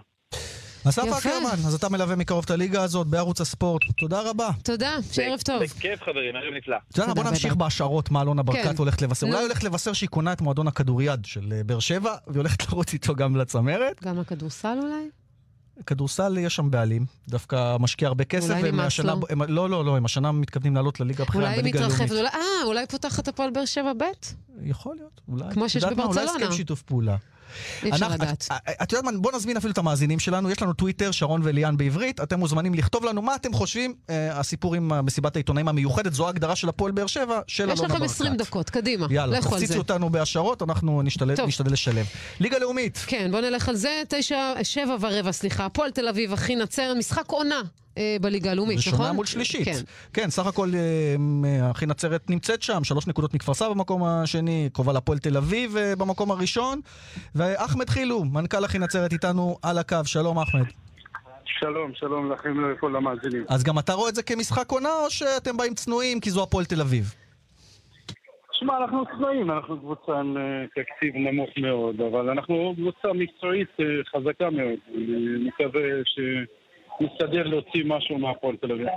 [0.89, 3.81] אסף אקרמן, אז אתה מלווה מקרוב את הליגה הזאת בערוץ הספורט.
[3.97, 4.49] תודה רבה.
[4.63, 5.63] תודה, שערב טוב.
[5.63, 6.75] בכיף חברים, ערב נפלא.
[6.91, 8.73] אתה יודע, בוא נמשיך בהשערות מה אלונה ברקת כן.
[8.77, 9.27] הולכת לבשר.
[9.27, 12.93] אולי הולכת לבשר שהיא קונה את מועדון הכדוריד של אה, באר שבע, והיא הולכת לרוץ
[12.93, 14.03] איתו גם לצמרת.
[14.03, 15.09] גם הכדורסל אולי?
[15.85, 18.49] כדורסל יש שם בעלים, דווקא משקיע הרבה כסף.
[18.57, 19.13] אולי נמאס לו.
[19.29, 22.11] הם- לא, לא, לא, הם השנה מתכוונים לעלות לליגה הבכירה, בליגה מתרחבת, הלאומית.
[22.33, 24.03] אולי- אה, אולי פותחת הפועל באר שבע ב'?
[24.63, 25.45] יכול להיות, אולי.
[25.53, 25.89] כמו שיש מה?
[25.89, 26.31] אולי בברצלונה.
[26.45, 27.15] הסכם שיתוף פעולה.
[27.83, 28.47] אי אפשר לדעת.
[28.51, 31.77] את- את יודעת מה, בוא נזמין אפילו את המאזינים שלנו, יש לנו טוויטר, שרון וליאן
[31.77, 36.25] בעברית, אתם מוזמנים לכתוב לנו מה אתם חושבים, אה, הסיפור עם מסיבת העיתונאים המיוחדת, זו
[36.27, 37.93] ההגדרה של הפועל באר שבע, של אלונה יש ברקת.
[37.95, 39.07] לכם 20 דקות, קדימה.
[39.09, 39.65] יאללה, לכו על זה.
[39.65, 41.45] תפציצו אותנו בהשערות, אנחנו נשתדל.
[41.47, 42.05] נשתדל לשלב.
[42.39, 43.03] ליגה לאומית.
[43.07, 44.01] כן, בוא נלך על זה.
[44.09, 45.65] תשע, שבע ורבע, סליחה.
[45.65, 47.61] הפועל תל אביב, אחי נצרת, משחק עונה אה,
[48.21, 48.93] בליגה הלאומית, נכון?
[48.93, 49.65] ראשונה מול שלישית.
[49.65, 49.79] כן.
[50.13, 54.93] כן, סך הכל אה, אחי נצרת נמצאת שם, שלוש נקודות מכפר סבא במקום השני, קרובה
[54.93, 56.79] להפועל תל אביב אה, במקום הראשון.
[57.35, 60.65] ואחמד חילו, מנכ"ל אחי נצרת איתנו על הקו, שלום אחמד.
[61.45, 63.45] שלום, שלום לכם ולכל המאזינים.
[63.49, 66.65] אז גם אתה רואה את זה כמשחק עונה, או שאתם באים צנועים כי זו הפועל
[66.65, 67.13] תל אביב?
[68.51, 73.85] שמע, אנחנו צבעים, אנחנו קבוצה עם אה, תקציב נמוך מאוד, אבל אנחנו קבוצה מקצועית אה,
[74.05, 74.79] חזקה מאוד.
[74.95, 75.81] אני מקווה
[76.99, 78.87] שנסתדר להוציא משהו מהפועל תל אביב.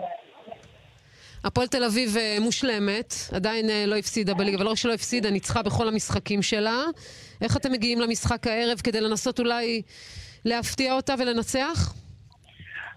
[1.45, 5.31] הפועל תל אביב אה, מושלמת, עדיין אה, לא הפסידה בליגה, אבל לא רק שלא הפסידה,
[5.31, 6.83] ניצחה בכל המשחקים שלה.
[7.43, 9.83] איך אתם מגיעים למשחק הערב כדי לנסות אולי
[10.45, 11.95] להפתיע אותה ולנצח?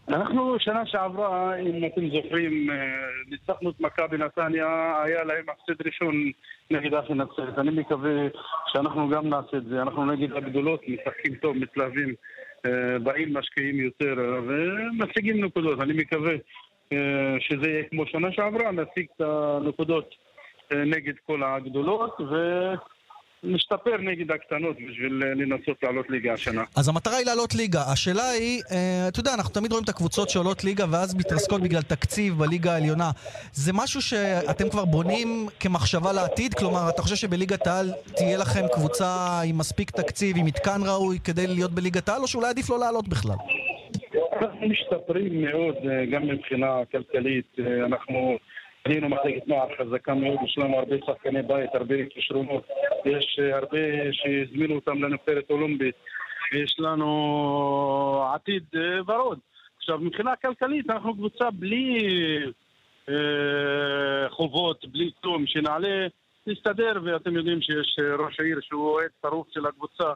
[0.08, 2.76] אנחנו שנה שעברה, אם אתם זוכרים, אה,
[3.30, 6.32] ניצחנו את מכבי נתניה, היה להם הפסד ראשון
[6.72, 7.60] נגד אחי נצרת.
[7.60, 8.12] אני מקווה
[8.68, 9.82] שאנחנו גם נעשה את זה.
[9.82, 12.16] אנחנו נגד הגדולות, משחקים טוב, מתלהבים,
[13.04, 15.82] באים, משקיעים יותר אה, ומשיגים נקודות.
[15.82, 16.34] אני מקווה
[16.94, 20.16] אה, שזה יהיה כמו שנה שעברה, נשיג את הנקודות
[20.72, 22.18] אה, נגד כל הגדולות
[23.44, 26.64] ונשתפר נגד הקטנות בשביל אה, לנסות לעלות ליגה השנה.
[26.78, 27.82] אז המטרה היא לעלות ליגה.
[27.92, 31.82] השאלה היא, אה, אתה יודע, אנחנו תמיד רואים את הקבוצות שעולות ליגה ואז מתרסקות בגלל
[31.82, 33.12] תקציב בליגה העליונה.
[33.54, 36.54] זה משהו שאתם כבר בונים כמחשבה לעתיד?
[36.54, 41.48] כלומר, אתה חושב שבליגת העל תהיה לכם קבוצה עם מספיק תקציב, עם מתקן ראוי כדי
[41.48, 43.36] להיות בליגת העל, או שאולי עדיף לא לעלות בכלל?
[44.42, 47.56] אנחנו משתפרים מאוד, אה, גם מבחינה כלכלית.
[47.86, 48.38] אנחנו
[48.86, 52.68] בנינו מחלקת נוער חזקה מאוד, יש לנו הרבה שחקני בית, הרבה כישרונות.
[53.06, 53.78] יש אה, הרבה
[54.12, 55.96] שהזמינו אותם לנבחרת אולמבית.
[56.54, 59.40] יש לנו עתיד אה, ורוד.
[59.78, 61.98] עכשיו, מבחינה כלכלית אנחנו קבוצה בלי
[63.10, 65.48] אה, חובות, בלי כלום.
[65.48, 66.08] שנעלה,
[66.48, 70.12] נסתדר, ואתם יודעים שיש אה, ראש העיר שהוא אוהד שרוף של הקבוצה.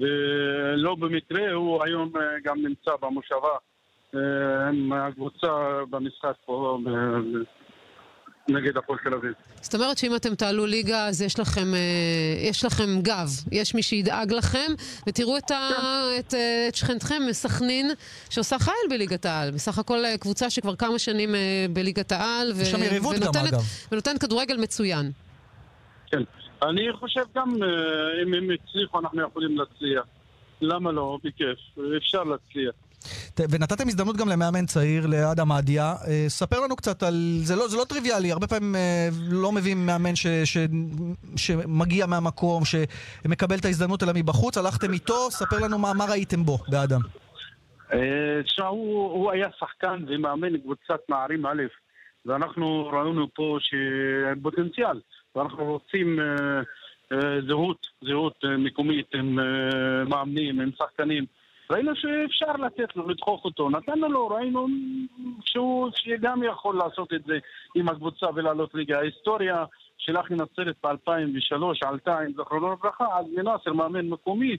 [0.00, 2.12] ולא במקרה, הוא היום
[2.44, 3.56] גם נמצא במושבה
[4.14, 6.78] אה, עם הקבוצה במשחק פה
[8.48, 9.32] נגד הפועל תל אביב.
[9.60, 11.78] זאת אומרת שאם אתם תעלו ליגה, אז יש לכם, אה,
[12.48, 14.72] יש לכם גב, יש מי שידאג לכם,
[15.08, 15.68] ותראו את, ה,
[16.18, 17.90] את, אה, את שכנתכם מסכנין,
[18.30, 19.50] שעושה חייל בליגת העל.
[19.50, 23.60] בסך הכל אה, קבוצה שכבר כמה שנים אה, בליגת העל, ו- יריבות גם, ונותנת.
[23.92, 25.10] ונותנת כדורגל מצוין.
[26.06, 26.22] כן.
[26.62, 30.04] אני חושב גם אה, אם הם הצליחו אנחנו יכולים להצליח.
[30.60, 31.18] למה לא?
[31.24, 31.58] בכיף.
[31.96, 32.74] אפשר להצליח.
[33.50, 35.94] ונתתם הזדמנות גם למאמן צעיר, לאדם עדיה.
[36.08, 37.14] אה, ספר לנו קצת על...
[37.42, 40.56] זה לא, זה לא טריוויאלי, הרבה פעמים אה, לא מביאים מאמן ש, ש,
[41.36, 44.58] שמגיע מהמקום, שמקבל את ההזדמנות אלא מבחוץ.
[44.58, 47.00] הלכתם איתו, ספר לנו מה, מה ראיתם בו, באדם.
[47.92, 51.62] אה, תשמע, הוא, הוא היה שחקן ומאמן קבוצת נערים א',
[52.26, 55.00] ואנחנו ראינו פה שפוטנציאל,
[55.36, 56.60] ואנחנו רוצים אה,
[57.12, 61.24] אה, זהות, זהות מקומית עם אה, מאמנים, עם שחקנים.
[61.70, 64.66] ראינו שאפשר לתת לו, לדחוף אותו, נתנו לו, ראינו
[65.44, 67.38] שהוא שגם יכול לעשות את זה
[67.74, 68.98] עם הקבוצה ולעלות ליגה.
[68.98, 69.64] ההיסטוריה
[69.98, 74.56] של אחי נצרת ב-2003 עלתה, עם זכרונו לברכה, אז מנאסר, מאמן מקומי,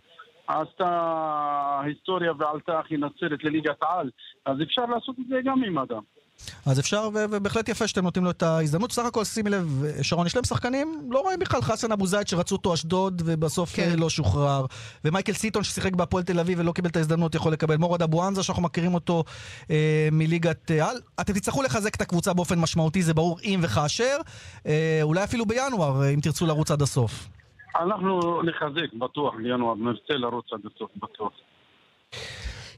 [0.48, 4.10] עשתה היסטוריה ועלתה אחי נצרת לליגת העל,
[4.46, 6.02] אז אפשר לעשות את זה גם עם אדם.
[6.66, 8.92] אז אפשר, ו- ובהחלט יפה שאתם נותנים לו את ההזדמנות.
[8.92, 12.56] סך הכל, שימי לב, שרון, יש להם שחקנים, לא רואים בכלל חסן אבו זייד שרצו
[12.56, 13.90] אותו אשדוד, ובסוף כן.
[13.92, 14.00] כן.
[14.00, 14.66] לא שוחרר.
[15.06, 17.78] ומייקל סיטון ששיחק בהפועל תל אביב ולא קיבל את ההזדמנות, יכול לקבל.
[17.78, 19.24] מורד אבואנזה, שאנחנו מכירים אותו
[19.72, 20.98] אה, מליגת אה, על.
[21.22, 24.18] אתם תצטרכו לחזק את הקבוצה באופן משמעותי, זה ברור, אם וכאשר.
[24.68, 27.28] אה, אולי אפילו בינואר, אה, אם תרצו לרוץ עד הסוף.
[27.80, 31.32] אנחנו נחזק, בטוח, בינואר, נרצה לרוץ עד הסוף, בטוח.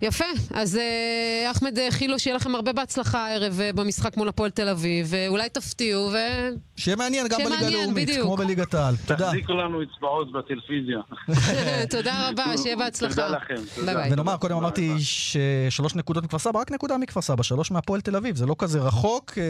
[0.01, 4.49] יפה, אז אה, אחמד אה, חילו, שיהיה לכם הרבה בהצלחה הערב אה, במשחק מול הפועל
[4.49, 6.17] תל אביב, ואולי תפתיעו, ו...
[6.75, 8.09] שיהיה מעניין גם בליגה הלאומית.
[8.21, 8.95] כמו בליגת העל.
[9.07, 9.25] תודה.
[9.25, 10.99] תחזיקו לנו אצבעות בטלוויזיה.
[11.95, 13.15] תודה רבה, שיהיה בהצלחה.
[13.15, 13.85] תודה לכם.
[13.85, 14.13] ביי ביי.
[14.13, 18.35] ונאמר, קודם אמרתי ששלוש נקודות מכפר סבא, רק נקודה מכפר סבא, שלוש מהפועל תל אביב,
[18.35, 19.43] זה לא כזה רחוק, אה,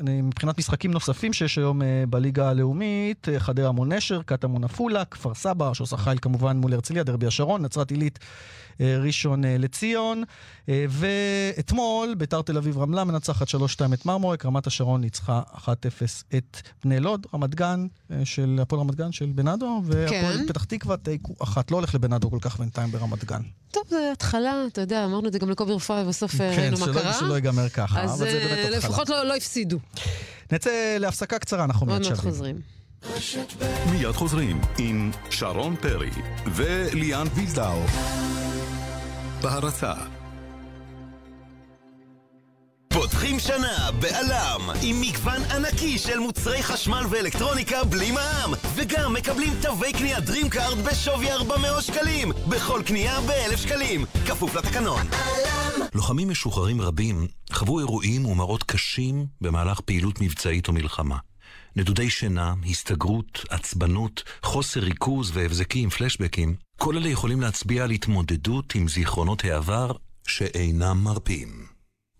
[0.00, 5.34] ומבחינת משחקים נוספים שיש היום אה, בליגה הלאומית, אה, חדרה מול נשר, קטמון עפולה, כפר
[5.34, 8.26] סבא, שעושה חייל כמובן מול הרצליה, דרבי השרון, נצרת עילית, אה,
[8.80, 10.24] ראשון אה, לציון,
[10.68, 13.54] אה, ואתמול ביתר תל אביב רמלה מנצחת 3-2
[13.94, 15.68] את מרמורק, רמת השרון ניצחה 1-0
[16.36, 20.46] את בני לוד, רמת גן אה, של הפועל רמת גן של בנאדו, והפועל כן.
[20.48, 23.42] פתח תקווה תיקו אחת, לא הולך לבנאדו כל כך בינתיים ברמת גן.
[23.70, 26.78] טוב, זה התחלה, אתה יודע, אמרנו את זה גם לקובי רפואה, ובסוף אה, כן, ראינו
[26.78, 27.12] מה קרה.
[27.12, 28.78] שלא ייגמר ככה, אז אבל זה אה, באמת התחלה.
[28.78, 29.78] לפחות לא לא הפסידו.
[30.52, 32.30] נצא להפסקה קצרה, אנחנו עוד מיד מעט שבים.
[32.30, 32.60] חוזרים.
[33.90, 36.10] מיד חוזרים עם שרון פרי
[36.54, 37.82] וליאן וילדאו.
[39.42, 39.92] בהרצה
[42.88, 49.92] פותחים שנה בעלם עם מגוון ענקי של מוצרי חשמל ואלקטרוניקה בלי מע"מ וגם מקבלים תווי
[49.92, 55.06] קנייה DreamCard בשווי 400 שקלים בכל קנייה ב-1,000 שקלים כפוף לתקנון
[55.94, 61.16] לוחמים משוחררים רבים חוו אירועים ומראות קשים במהלך פעילות מבצעית או מלחמה.
[61.76, 68.88] נדודי שינה, הסתגרות, עצבנות, חוסר ריכוז והבזקים, פלשבקים, כל אלה יכולים להצביע על התמודדות עם
[68.88, 69.92] זיכרונות העבר
[70.26, 71.66] שאינם מרפים.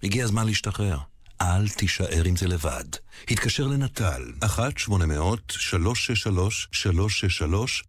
[0.03, 0.99] הגיע הזמן להשתחרר.
[1.41, 2.85] אל תישאר עם זה לבד.
[3.31, 4.47] התקשר לנט"ל, 1-800-363-363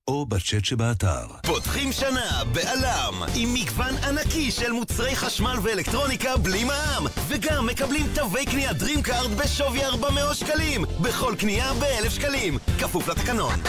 [0.08, 1.28] או בצ'אט שבאתר.
[1.44, 8.46] פותחים שנה בעלם עם מגוון ענקי של מוצרי חשמל ואלקטרוניקה בלי מע"מ וגם מקבלים תווי
[8.46, 13.60] קנייה DreamCard בשווי 400 שקלים בכל קנייה ב-1,000 שקלים כפוף לתקנון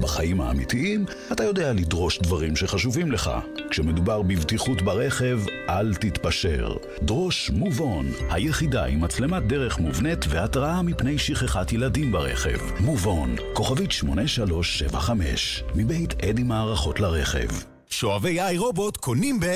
[0.00, 3.30] בחיים האמיתיים אתה יודע לדרוש דברים שחשובים לך.
[3.70, 6.76] כשמדובר בבטיחות ברכב, אל תתפשר.
[7.02, 12.58] דרוש מובון, היחידה עם מצלמת דרך מובנית והתראה מפני שכחת ילדים ברכב.
[12.80, 17.48] מובון, כוכבית 8375, מבית אדי מערכות לרכב.
[17.90, 19.46] שואבי איי רובוט קונים ב...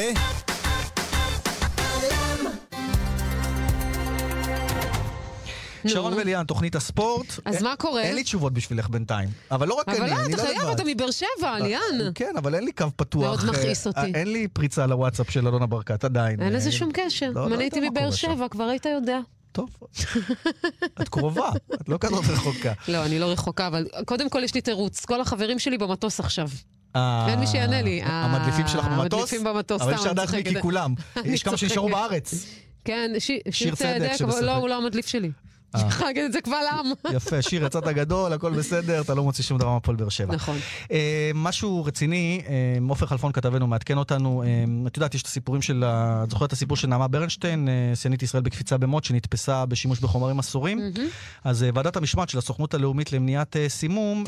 [5.87, 7.27] שרון וליאן, תוכנית הספורט.
[7.45, 8.03] אז אין- מה קורה?
[8.03, 9.29] אין לי תשובות בשבילך בינתיים.
[9.51, 10.71] אבל לא רק אבל אני, לא, אני אתה לא חייב, לבד.
[10.75, 11.81] אתה מבאר שבע, ליאן.
[12.15, 13.23] כן, אבל אין לי קו פתוח.
[13.45, 14.19] מאוד מכעיס אה, אותי.
[14.19, 16.43] אין לי פריצה לוואטסאפ של אלונה ברקת עדיין.
[16.43, 17.31] אין לזה אה, שום קשר.
[17.35, 18.11] לא, אם לא אני הייתי מבאר.
[18.11, 19.19] שבע, כבר היית יודע.
[19.53, 19.71] טוב.
[21.03, 22.73] את קרובה, את לא כזאת רחוקה.
[22.93, 25.05] לא, אני לא רחוקה, אבל קודם כל יש לי תירוץ.
[25.05, 26.49] כל החברים שלי במטוס עכשיו.
[26.97, 28.01] אה, ואין מי שיענה לי.
[28.05, 29.01] המדליפים שלך במטוס?
[29.13, 30.45] המדליפים במטוס, אבל סתם, אפשר אני לדעת מי.
[30.45, 30.95] כי כולם.
[31.17, 31.89] אני יש כמה שנשארו.
[31.89, 32.35] בארץ.
[32.85, 33.11] כן,
[33.51, 34.45] שיר צדק אבל.
[34.45, 35.31] לא, הוא לא המדליף שלי.
[35.75, 35.89] אה.
[36.01, 37.15] להגיד את זה קבל עם.
[37.17, 40.35] יפה, שיר יצאת גדול, הכל בסדר, אתה לא מוציא שום דבר מהפועל באר שבע.
[40.35, 40.57] נכון.
[40.93, 44.43] אה, משהו רציני, אה, עופר חלפון כתבנו מעדכן אותנו,
[44.87, 48.43] את יודעת, יש את הסיפורים של, את זוכרת את הסיפור של נעמה ברנשטיין, שיאנית ישראל
[48.43, 50.81] בקפיצה במוט, שנתפסה בשימוש בחומרים אסורים?
[51.45, 54.25] אז ועדת המשמעת של הסוכנות הלאומית למניעת סימום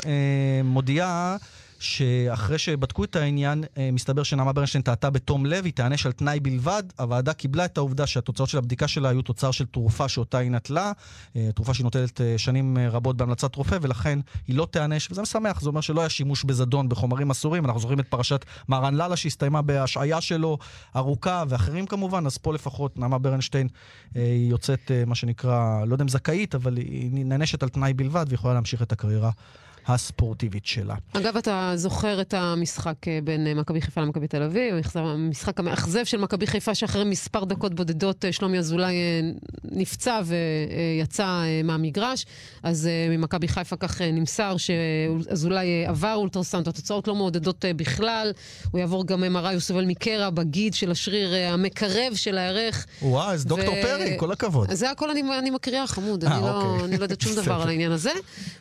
[0.63, 1.37] מודיעה
[1.79, 6.39] שאחרי שבדקו את העניין, אה, מסתבר שנעמה ברנשטיין טעתה בתום לב, היא תיענש על תנאי
[6.39, 6.83] בלבד.
[6.99, 10.91] הוועדה קיבלה את העובדה שהתוצאות של הבדיקה שלה היו תוצר של תרופה שאותה היא נטלה,
[11.35, 15.61] אה, תרופה שהיא נוטלת אה, שנים רבות בהמלצת רופא, ולכן היא לא תיענש, וזה משמח,
[15.61, 17.65] זה אומר שלא היה שימוש בזדון בחומרים אסורים.
[17.65, 20.57] אנחנו זוכרים את פרשת מהרן לאללה שהסתיימה בהשעיה שלו,
[20.95, 23.67] ארוכה, ואחרים כמובן, אז פה לפחות נעמה ברנשטיין
[24.15, 28.53] היא יוצאת, מה שנקרא, לא יודע אם זכאית, אבל היא נענשת על תנאי בלבד, ויכולה
[28.53, 29.31] להמשיך את הקריירה
[29.87, 30.95] הספורטיבית שלה.
[31.13, 36.05] אגב, אתה זוכר את המשחק אה, בין אה, מכבי חיפה למכבי תל אביב, המשחק המאכזב
[36.05, 38.95] של מכבי חיפה, שאחרי מספר דקות בודדות אה, שלומי אזולאי
[39.63, 42.25] נפצע ויצא מהמגרש.
[42.63, 48.31] אז ממכבי חיפה כך נמסר שאזולאי עבר אולטרסאונד, התוצאות לא מעודדות בכלל.
[48.71, 52.85] הוא יעבור גם MRI, הוא סובל מקרע בגיד של השריר המקרב של הירך.
[53.01, 54.73] וואו, אז דוקטור ו- פרי, כל הכבוד.
[54.73, 56.23] זה הכל אני, אני מקריאה, חמוד.
[56.25, 56.85] אה, אני, לא, אוקיי.
[56.85, 57.61] אני לא יודעת שום דבר.
[57.61, 58.11] על העניין הזה.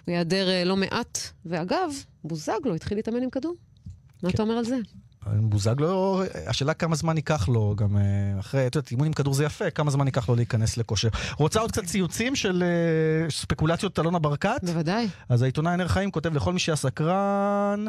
[0.04, 1.15] הוא ייעדר לא מעט.
[1.46, 1.90] ואגב,
[2.24, 3.54] בוזגלו התחיל להתאמן עם כדור.
[4.22, 4.76] מה אתה אומר על זה?
[5.26, 9.44] בוזגלו, השאלה כמה זמן ייקח לו, גם אה, אחרי, את יודעת, אימון עם כדור זה
[9.44, 11.08] יפה, כמה זמן ייקח לו להיכנס לכושר.
[11.38, 14.60] רוצה עוד קצת ציוצים של אה, ספקולציות אלונה ברקת?
[14.62, 15.08] בוודאי.
[15.28, 17.84] אז העיתונאי נר חיים כותב לכל מי שהיה סקרן,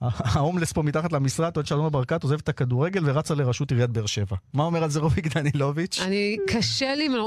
[0.34, 4.36] ההומלס פה מתחת למשרד, טוען שאלונה ברקת עוזב את הכדורגל ורצה לראשות עיריית באר שבע.
[4.52, 6.00] מה אומר על זה רוביק דנילוביץ'?
[6.02, 6.36] אני,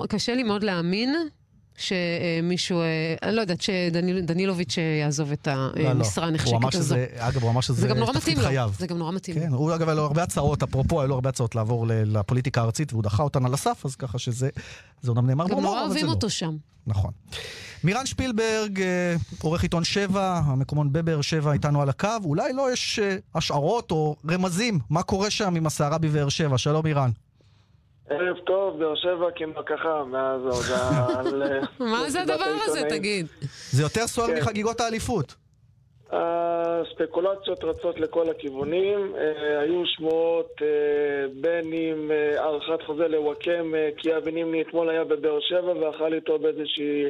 [0.10, 1.16] קשה לי מאוד להאמין
[1.78, 5.90] שמישהו, אה, אני לא יודעת, שדנילוביץ' יעזוב את לא, לא.
[5.90, 6.96] המשרה הוא הנחשקת הזו.
[7.18, 8.40] אגב, הוא אמר שזה גם תפקיד.
[8.40, 8.72] חייו.
[8.80, 9.44] זה גם נורא מתאים לו.
[9.44, 12.94] כן, הוא אגב, היה לו הרבה הצעות, אפרופו, היו לו הרבה הצעות לעבור לפוליטיקה הארצית,
[12.94, 14.50] והוא דחה אותן על הסף, אז ככה שזה,
[15.02, 16.12] זה אומנם נאמר גם בהומור, אבל זה אוהבים לא.
[16.12, 16.58] אותו שם.
[16.88, 17.12] נכון.
[17.84, 22.10] מירן שפילברג, אה, עורך עיתון שבע, המקומון בבאר שבע איתנו על הקו.
[22.24, 26.58] אולי לא יש אה, השערות או רמזים מה קורה שם עם הסערה בבאר שבע.
[26.58, 27.12] שלום מירן.
[28.10, 31.44] ערב טוב, באר שבע כמרקחה מאז ההודעה על...
[31.44, 32.82] אה, מה זה הדבר הזה.
[32.90, 33.26] תגיד?
[33.72, 34.38] זה יותר סוער כן.
[34.38, 35.36] מחגיגות האליפות.
[36.12, 39.16] הספקולציות רצות לכל הכיוונים.
[39.16, 40.68] אה, היו שמועות אה,
[41.42, 46.40] בין אם אה, הארכת חוזה לוואקמה, כי אבי נימני אתמול היה בבאר שבע ואכל איתו
[46.40, 47.04] באיזושהי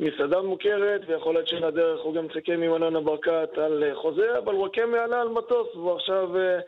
[0.00, 4.54] מסעדה מוכרת, ויכול להיות שלדרך הוא גם סיכם עם אלונה ברקת על אה, חוזה, אבל
[4.54, 6.58] וואקמה עלה על מטוס והוא עכשיו אה,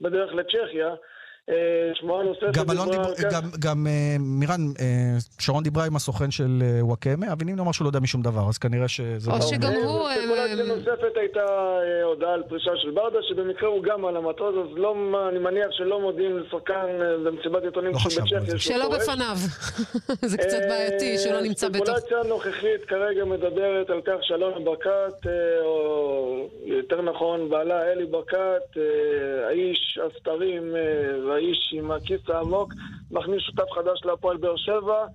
[0.00, 0.94] בדרך לצ'כיה.
[1.50, 1.54] אה,
[1.94, 4.84] שמועה נוספת גם אלון דיברה דיבר, על כך- גם, גם אה, מירן, אה,
[5.38, 6.48] שרון דיברה עם הסוכן של
[6.80, 9.30] וואקמה, אבי נימני אמר שהוא לא יודע משום דבר, אז כנראה שזה...
[9.30, 10.08] או לא- שגם הוא...
[10.14, 11.40] ספקולציה נוספת הייתה
[12.04, 14.94] הודעה על פרישה של ברדה, שבמקרה הוא גם על המטוס, אז לא,
[15.28, 16.86] אני מניח שלא מודיעים לשחקן
[17.24, 18.46] במסיבת עיתונים לא של חשבנו בית על זה.
[18.46, 18.98] צ'כיה שהוא שלא.
[18.98, 19.36] בפניו.
[20.30, 21.88] זה קצת בעייתי שהוא לא נמצא בתוך...
[21.88, 25.26] הספקולציה הנוכחית כרגע מדברת על כך שאלונה ברקת,
[25.64, 28.76] או יותר נכון בעלה אלי ברקת,
[29.48, 30.74] האיש הסתרים
[31.34, 32.72] אה, והאיש עם הכיס העמוק,
[33.10, 35.06] מכניס שותף חדש להפועל באר שבע.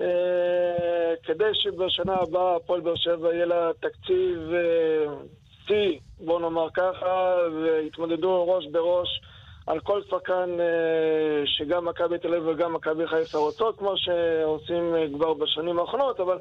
[0.00, 5.14] אה, כדי שבשנה הבאה הפועל באר שבע יהיה לה תקציב אה,
[5.66, 9.20] שיא, בוא נאמר ככה, ויתמודדו ראש בראש
[9.66, 15.06] על כל שחקן אה, שגם מכבי תל אביב וגם מכבי חיפה רוצות, כמו שעושים אה,
[15.14, 16.38] כבר בשנים האחרונות, אבל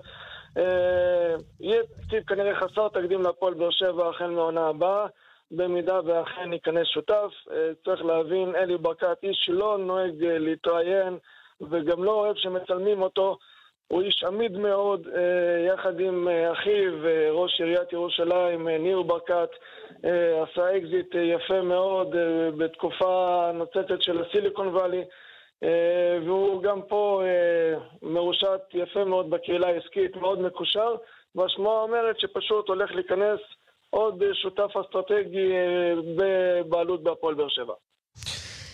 [0.57, 5.05] אה, יהיה תקציב כנראה חסר תקדים להפועל באר שבע החל מהעונה הבאה.
[5.51, 11.17] במידה ואכן ייכנס שותף, אה, צריך להבין, אלי ברקת איש שלא נוהג אה, להתראיין
[11.61, 13.37] וגם לא אוהב שמצלמים אותו.
[13.87, 16.93] הוא איש עמיד מאוד, אה, יחד עם אחיו,
[17.31, 19.49] ראש עיריית ירושלים, ניר ברקת,
[20.43, 22.15] עשה אקזיט יפה מאוד
[22.57, 25.03] בתקופה נוצצת של הסיליקון ואלי,
[26.25, 27.23] והוא גם פה
[28.01, 30.95] מרושת יפה מאוד בקהילה העסקית, מאוד מקושר,
[31.35, 33.39] והשמועה אומרת שפשוט הולך להיכנס
[33.95, 37.73] עוד אה, שותף אסטרטגי אה, בבעלות בהפועל באר שבע.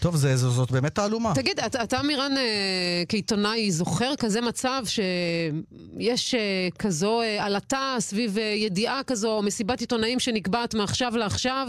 [0.02, 1.32] טוב, זה, זו- זאת באמת תעלומה.
[1.36, 6.40] תגיד, אתה, אתה מירן, אה, כעיתונאי, זוכר כזה מצב שיש אה,
[6.80, 11.68] כזו אה, עלטה סביב אה, ידיעה כזו, או מסיבת עיתונאים שנקבעת מעכשיו לעכשיו?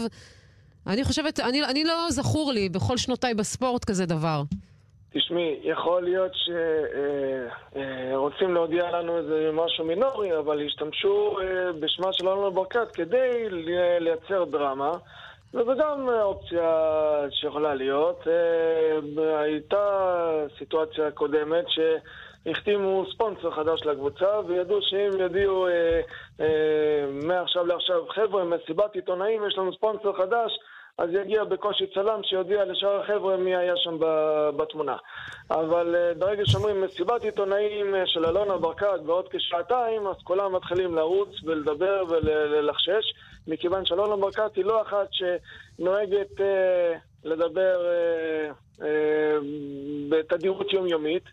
[0.87, 4.43] אני חושבת, אני, אני לא זכור לי בכל שנותיי בספורט כזה דבר.
[5.13, 6.31] תשמעי, יכול להיות
[7.73, 13.49] שרוצים להודיע לנו איזה משהו מינורי, אבל השתמשו אה, בשמה של אלונה ברקת כדי
[13.99, 14.91] לייצר דרמה,
[15.53, 16.67] וזו גם אה, אופציה
[17.31, 18.27] שיכולה להיות.
[18.27, 18.99] אה,
[19.41, 26.01] הייתה סיטואציה קודמת שהחתימו ספונסר חדש לקבוצה, וידעו שאם יודיעו אה,
[26.39, 30.59] אה, מעכשיו לעכשיו, חבר'ה, מסיבת עיתונאים, יש לנו ספונסר חדש,
[30.97, 33.97] אז יגיע בקושי צלם שיודיע לשאר החבר'ה מי היה שם
[34.57, 34.95] בתמונה.
[35.51, 40.95] אבל אה, ברגע שאומרים מסיבת עיתונאים אה, של אלונה ברקת בעוד כשעתיים, אז כולם מתחילים
[40.95, 43.13] לרוץ ולדבר וללחשש,
[43.47, 48.51] מכיוון שאלונה ברקת היא לא אחת שנוהגת אה, לדבר אה,
[48.85, 49.37] אה,
[50.09, 51.23] בתדירות יומיומית.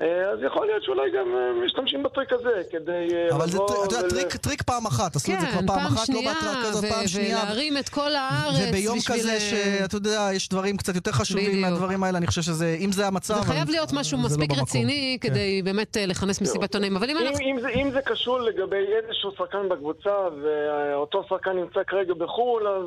[0.00, 3.96] אה, אז יכול להיות שאולי גם אה, משתמשים בטריק הזה כדי אה, אבל זה, אתה
[3.96, 6.34] יודע, טריק, טריק פעם אחת, עשו את זה כן, כבר פעם פעם אחת, לא שנייה,
[6.34, 7.38] בהתראה כזאת, פעם שנייה.
[7.42, 11.46] ולהרים את כל הארץ וביום בשביל, כזה אה, שאתה יודע, יש דברים קצת יותר חשובים
[11.46, 11.60] בדיוק.
[11.60, 13.34] מהדברים האלה, אני חושב שזה, אם זה המצב...
[13.34, 14.50] זה חייב להיות משהו לא מספיק.
[14.62, 15.28] רציני כן.
[15.28, 16.96] כדי באמת לכנס מסיבת עיתונאים.
[16.96, 17.40] אבל אם אם, אנחנו...
[17.40, 22.84] אם, זה, אם זה קשור לגבי איזשהו שחקן בקבוצה ואותו שחקן נמצא כרגע בחו"ל, אז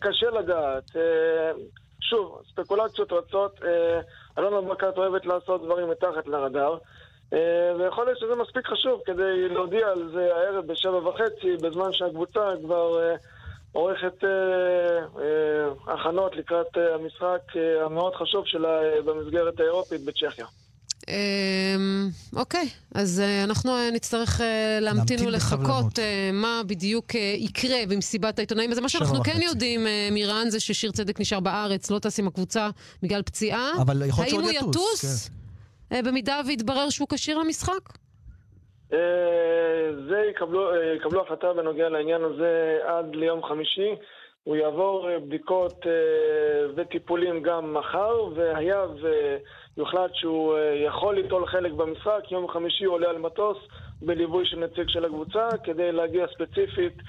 [0.00, 0.90] קשה לדעת.
[2.00, 3.60] שוב, ספקולציות רצות.
[4.38, 6.76] אלונה ברקת אוהבת לעשות דברים מתחת לרדאר.
[7.30, 7.36] Uh,
[7.78, 12.98] ויכול להיות שזה מספיק חשוב כדי להודיע על זה הערב בשבע וחצי, בזמן שהקבוצה כבר
[12.98, 13.18] uh,
[13.72, 17.40] עורכת uh, הכנות לקראת המשחק
[17.80, 20.46] המאוד חשוב שלה במסגרת האירופית בצ'כיה.
[21.08, 25.98] אמ, אוקיי, אז אה, אנחנו אה, נצטרך אה, להמתין ולחכות
[26.32, 28.70] מה בדיוק יקרה במסיבת העיתונאים.
[28.70, 29.42] אז מה שאנחנו כן.
[29.42, 32.68] יודעים, מירן, זה ששיר צדק נשאר בארץ, לא טס עם הקבוצה
[33.02, 33.72] בגלל פציעה.
[33.82, 35.30] אבל יכול להיות האם שעוד הוא יטוס, יטוס?
[35.92, 37.80] אה, במידה ויתברר שהוא כשיר למשחק?
[40.08, 43.90] זה יקבלו, החלטה בנוגע לעניין הזה עד ליום חמישי.
[44.44, 45.86] הוא יעבור בדיקות
[46.76, 48.84] וטיפולים גם מחר, והיה
[49.76, 53.58] ויוחלט שהוא אה, יכול ליטול חלק במשחק, יום חמישי הוא עולה על מטוס
[54.02, 57.02] בליווי של נציג של הקבוצה, כדי להגיע ספציפית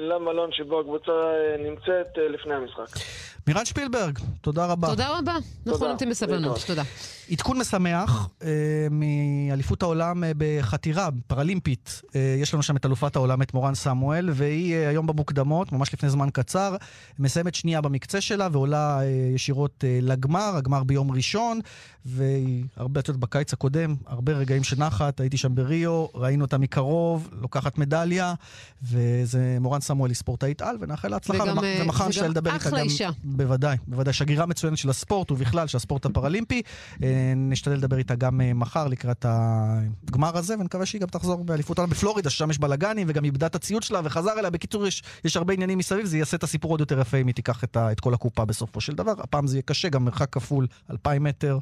[0.00, 2.98] למלון שבו הקבוצה אה, נמצאת אה, לפני המשחק.
[3.46, 4.88] מירן שפילברג, תודה רבה.
[4.88, 5.36] תודה רבה.
[5.66, 6.58] אנחנו נמתין בסבלנות.
[6.66, 6.82] תודה.
[7.30, 8.48] עדכון משמח אה,
[8.90, 12.02] מאליפות העולם אה, בחתירה, פרלימפית.
[12.16, 15.94] אה, יש לנו שם את אלופת העולם, את מורן סמואל, והיא אה, היום במוקדמות, ממש
[15.94, 16.76] לפני זמן קצר,
[17.18, 19.04] מסיימת שנייה במקצה שלה ועולה אה,
[19.34, 21.60] ישירות אה, לגמר, הגמר ביום ראשון,
[22.04, 26.58] והיא הרבה, את יודעת, בקיץ הקודם, הרבה רגעים של נחת, הייתי שם בריו, ראינו אותה
[26.58, 28.34] מקרוב, לוקחת מדליה,
[29.24, 32.68] וזה מורן סמואל היא ספורטאית על, ונאחל לה הצלחה, וגם, אה, ומחר נשתדל לדבר איתה
[32.68, 32.84] אחלה גם...
[32.84, 33.10] אישה.
[33.24, 34.12] בוודאי, בוודאי.
[34.12, 36.62] שגרירה מצוינת של הספורט ובכלל של הספורט הפראלימפי.
[37.02, 41.78] אה, נשתדל לדבר איתה גם אה, מחר לקראת הגמר הזה, ונקווה שהיא גם תחזור באליפות
[41.78, 44.50] העולם בפלורידה, ששם יש בלאגנים, וגם איבדה את הציוד שלה וחזר אליה.
[44.50, 47.34] בקיצור, יש, יש הרבה עניינים מסביב, זה יעשה את הסיפור עוד יותר יפה אם היא
[47.34, 49.14] תיקח את, ה, את כל הקופה בסופו של דבר.
[49.18, 51.58] הפעם זה יהיה קשה, גם מרחק כפול, אלפיים מטר.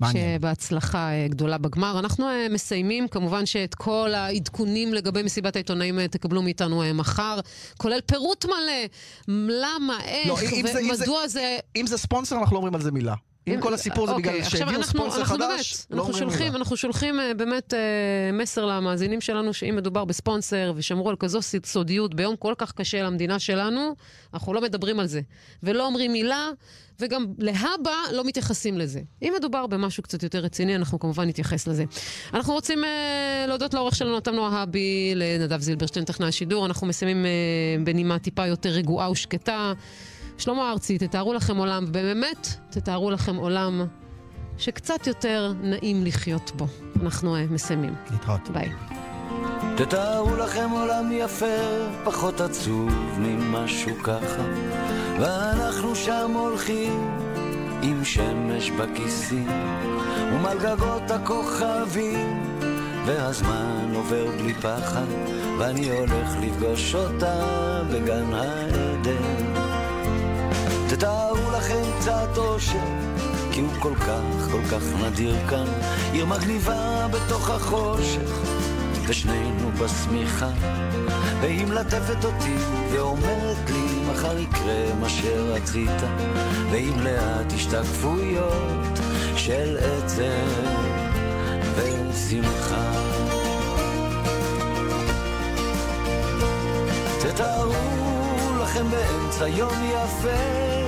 [0.00, 0.38] מעניין.
[0.38, 1.98] שבהצלחה אה, גדולה בגמר.
[1.98, 7.40] אנחנו אה, מסיימים, כמובן שאת כל העדכונים לגבי מסיבת העיתונאים אה, תקבלו מאיתנו מחר,
[7.76, 8.86] כולל פירוט מלא,
[9.48, 11.58] למה, איך, לא, אם זה- ומדוע זה...
[11.76, 13.14] אם זה ספונסר, אנחנו לא אומרים על זה מילה.
[13.46, 16.56] אם כל הסיפור זה אוקיי, בגלל עכשיו שהביאו ספונסר חדש, לא אנחנו אומרים מילה.
[16.56, 17.78] אנחנו שולחים אה, באמת אה,
[18.32, 23.38] מסר למאזינים שלנו, שאם מדובר בספונסר ושמרו על כזו סודיות ביום כל כך קשה למדינה
[23.38, 23.94] שלנו,
[24.34, 25.20] אנחנו לא מדברים על זה.
[25.62, 26.50] ולא אומרים מילה,
[27.00, 29.00] וגם להבא לא מתייחסים לזה.
[29.22, 31.84] אם מדובר במשהו קצת יותר רציני, אנחנו כמובן נתייחס לזה.
[32.34, 36.66] אנחנו רוצים אה, להודות לעורך שלנו, נתן נוהבי, לנדב זילברשטיין, טכנאי השידור.
[36.66, 37.30] אנחנו מסיימים אה,
[37.84, 39.72] בנימה טיפה יותר רגועה ושקטה.
[40.42, 43.86] שלמה ארצי, תתארו לכם עולם, ובאמת, תתארו לכם עולם
[44.58, 46.66] שקצת יותר נעים לחיות בו.
[47.02, 47.94] אנחנו uh, מסיימים.
[48.10, 48.48] להתראות.
[48.52, 48.72] ביי.
[49.76, 51.46] תתארו לכם עולם יפה,
[52.04, 54.42] פחות עצוב ממשהו ככה,
[55.20, 57.18] ואנחנו שם הולכים
[57.82, 59.48] עם שמש בכיסים,
[60.32, 62.58] ומעל גגות הכוכבים,
[63.06, 65.06] והזמן עובר בלי פחד,
[65.58, 69.61] ואני הולך לפגוש אותה בגן העדן.
[70.96, 72.78] תתארו לכם קצת אושר,
[73.52, 75.64] כי הוא כל כך, כל כך נדיר כאן,
[76.12, 78.42] עיר מגניבה בתוך החושך.
[79.06, 80.50] ושנינו בשמיכה,
[81.40, 82.54] והיא מלטפת אותי
[82.90, 86.02] ואומרת לי מחר יקרה מה שרצית,
[86.70, 88.98] ועם לאט השתקפויות
[89.36, 90.22] של עצב
[91.76, 92.92] ושמחה.
[97.20, 97.72] תתארו
[98.62, 100.81] לכם באמצע יום יפה,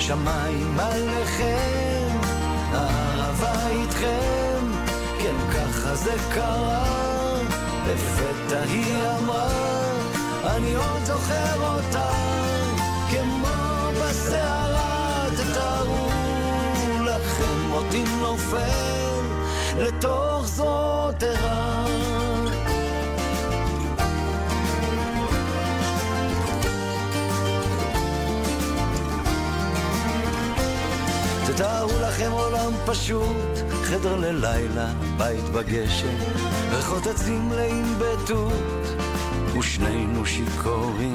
[0.00, 2.18] שמיים עליכם,
[2.74, 4.64] אהבה איתכם,
[5.22, 7.00] כן ככה זה קרה.
[7.86, 9.48] לפתע היא אמרה,
[10.44, 12.10] אני עוד זוכר אותה,
[13.10, 16.08] כמו בסערה, תתארו
[17.04, 19.20] לכם אותי נופל
[19.78, 22.09] לתוך זאת ערה.
[31.60, 36.16] תתארו לכם עולם פשוט, חדר ללילה, בית בגשם,
[36.70, 39.02] ריחות עצים מלאים בתות,
[39.58, 41.14] ושנינו שיכורים.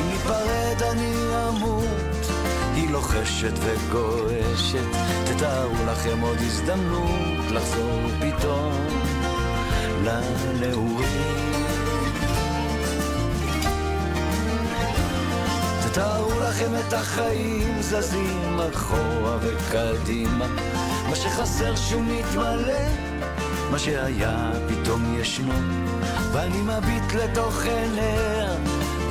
[0.00, 1.14] אם ניפרד אני
[1.48, 2.26] אמות,
[2.74, 8.86] היא לוחשת וגועשת, תתארו לכם עוד הזדמנות לחזור פתאום
[10.04, 11.51] לנעורים.
[15.92, 20.46] תתארו לכם את החיים זזים אחורה וקדימה.
[21.08, 22.78] מה שחסר שהוא מתמלא
[23.70, 25.52] מה שהיה פתאום ישנו.
[26.32, 28.56] ואני מביט לתוך עיניה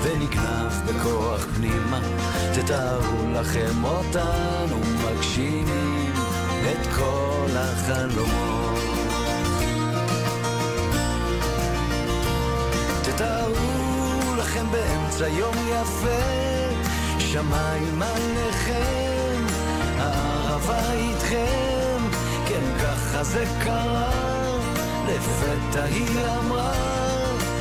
[0.03, 1.99] ונגנב בכוח פנימה.
[2.53, 6.13] תתארו לכם אותנו מגשימים
[6.71, 8.79] את כל החלומות.
[13.03, 16.70] תתארו לכם באמצע יום יפה
[17.31, 19.45] שמיים עליכם,
[19.97, 21.97] הערבה איתכם,
[22.47, 24.49] כן ככה זה קרה,
[25.07, 26.73] לפתע היא אמרה,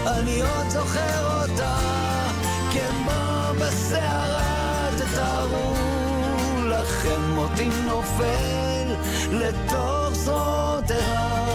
[0.06, 1.76] אני עוד זוכר אותה,
[2.72, 5.74] כמו בסערה, תתארו
[6.66, 8.94] לכם אותי נופל
[9.30, 10.28] לתוך
[10.90, 11.49] ערה.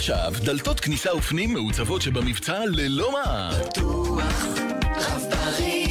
[0.00, 3.50] ועכשיו, דלתות כניסה ופנים מעוצבות שבמבצע ללא מע"מ.
[3.60, 4.44] בטוח,
[4.96, 5.90] רב בריח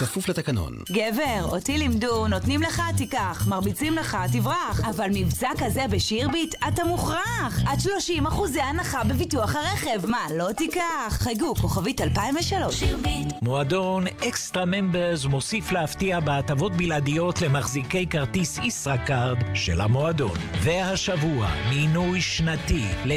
[0.00, 0.72] כפוף לתקנון.
[0.90, 4.80] גבר, אותי לימדו, נותנים לך, תיקח, מרביצים לך, תברח.
[4.90, 7.62] אבל מבצע כזה בשירביט, אתה מוכרח.
[7.66, 10.06] עד 30 אחוזי הנחה בביטוח הרכב.
[10.06, 11.08] מה, לא תיקח?
[11.10, 12.74] חייגו, כוכבית 2003.
[12.74, 13.28] שירביט.
[13.42, 20.38] מועדון אקסטרה ממברס מוסיף להפתיע בהטבות בלעדיות למחזיקי כרטיס ישראכרט של המועדון.
[20.62, 22.84] והשבוע, מינוי שנתי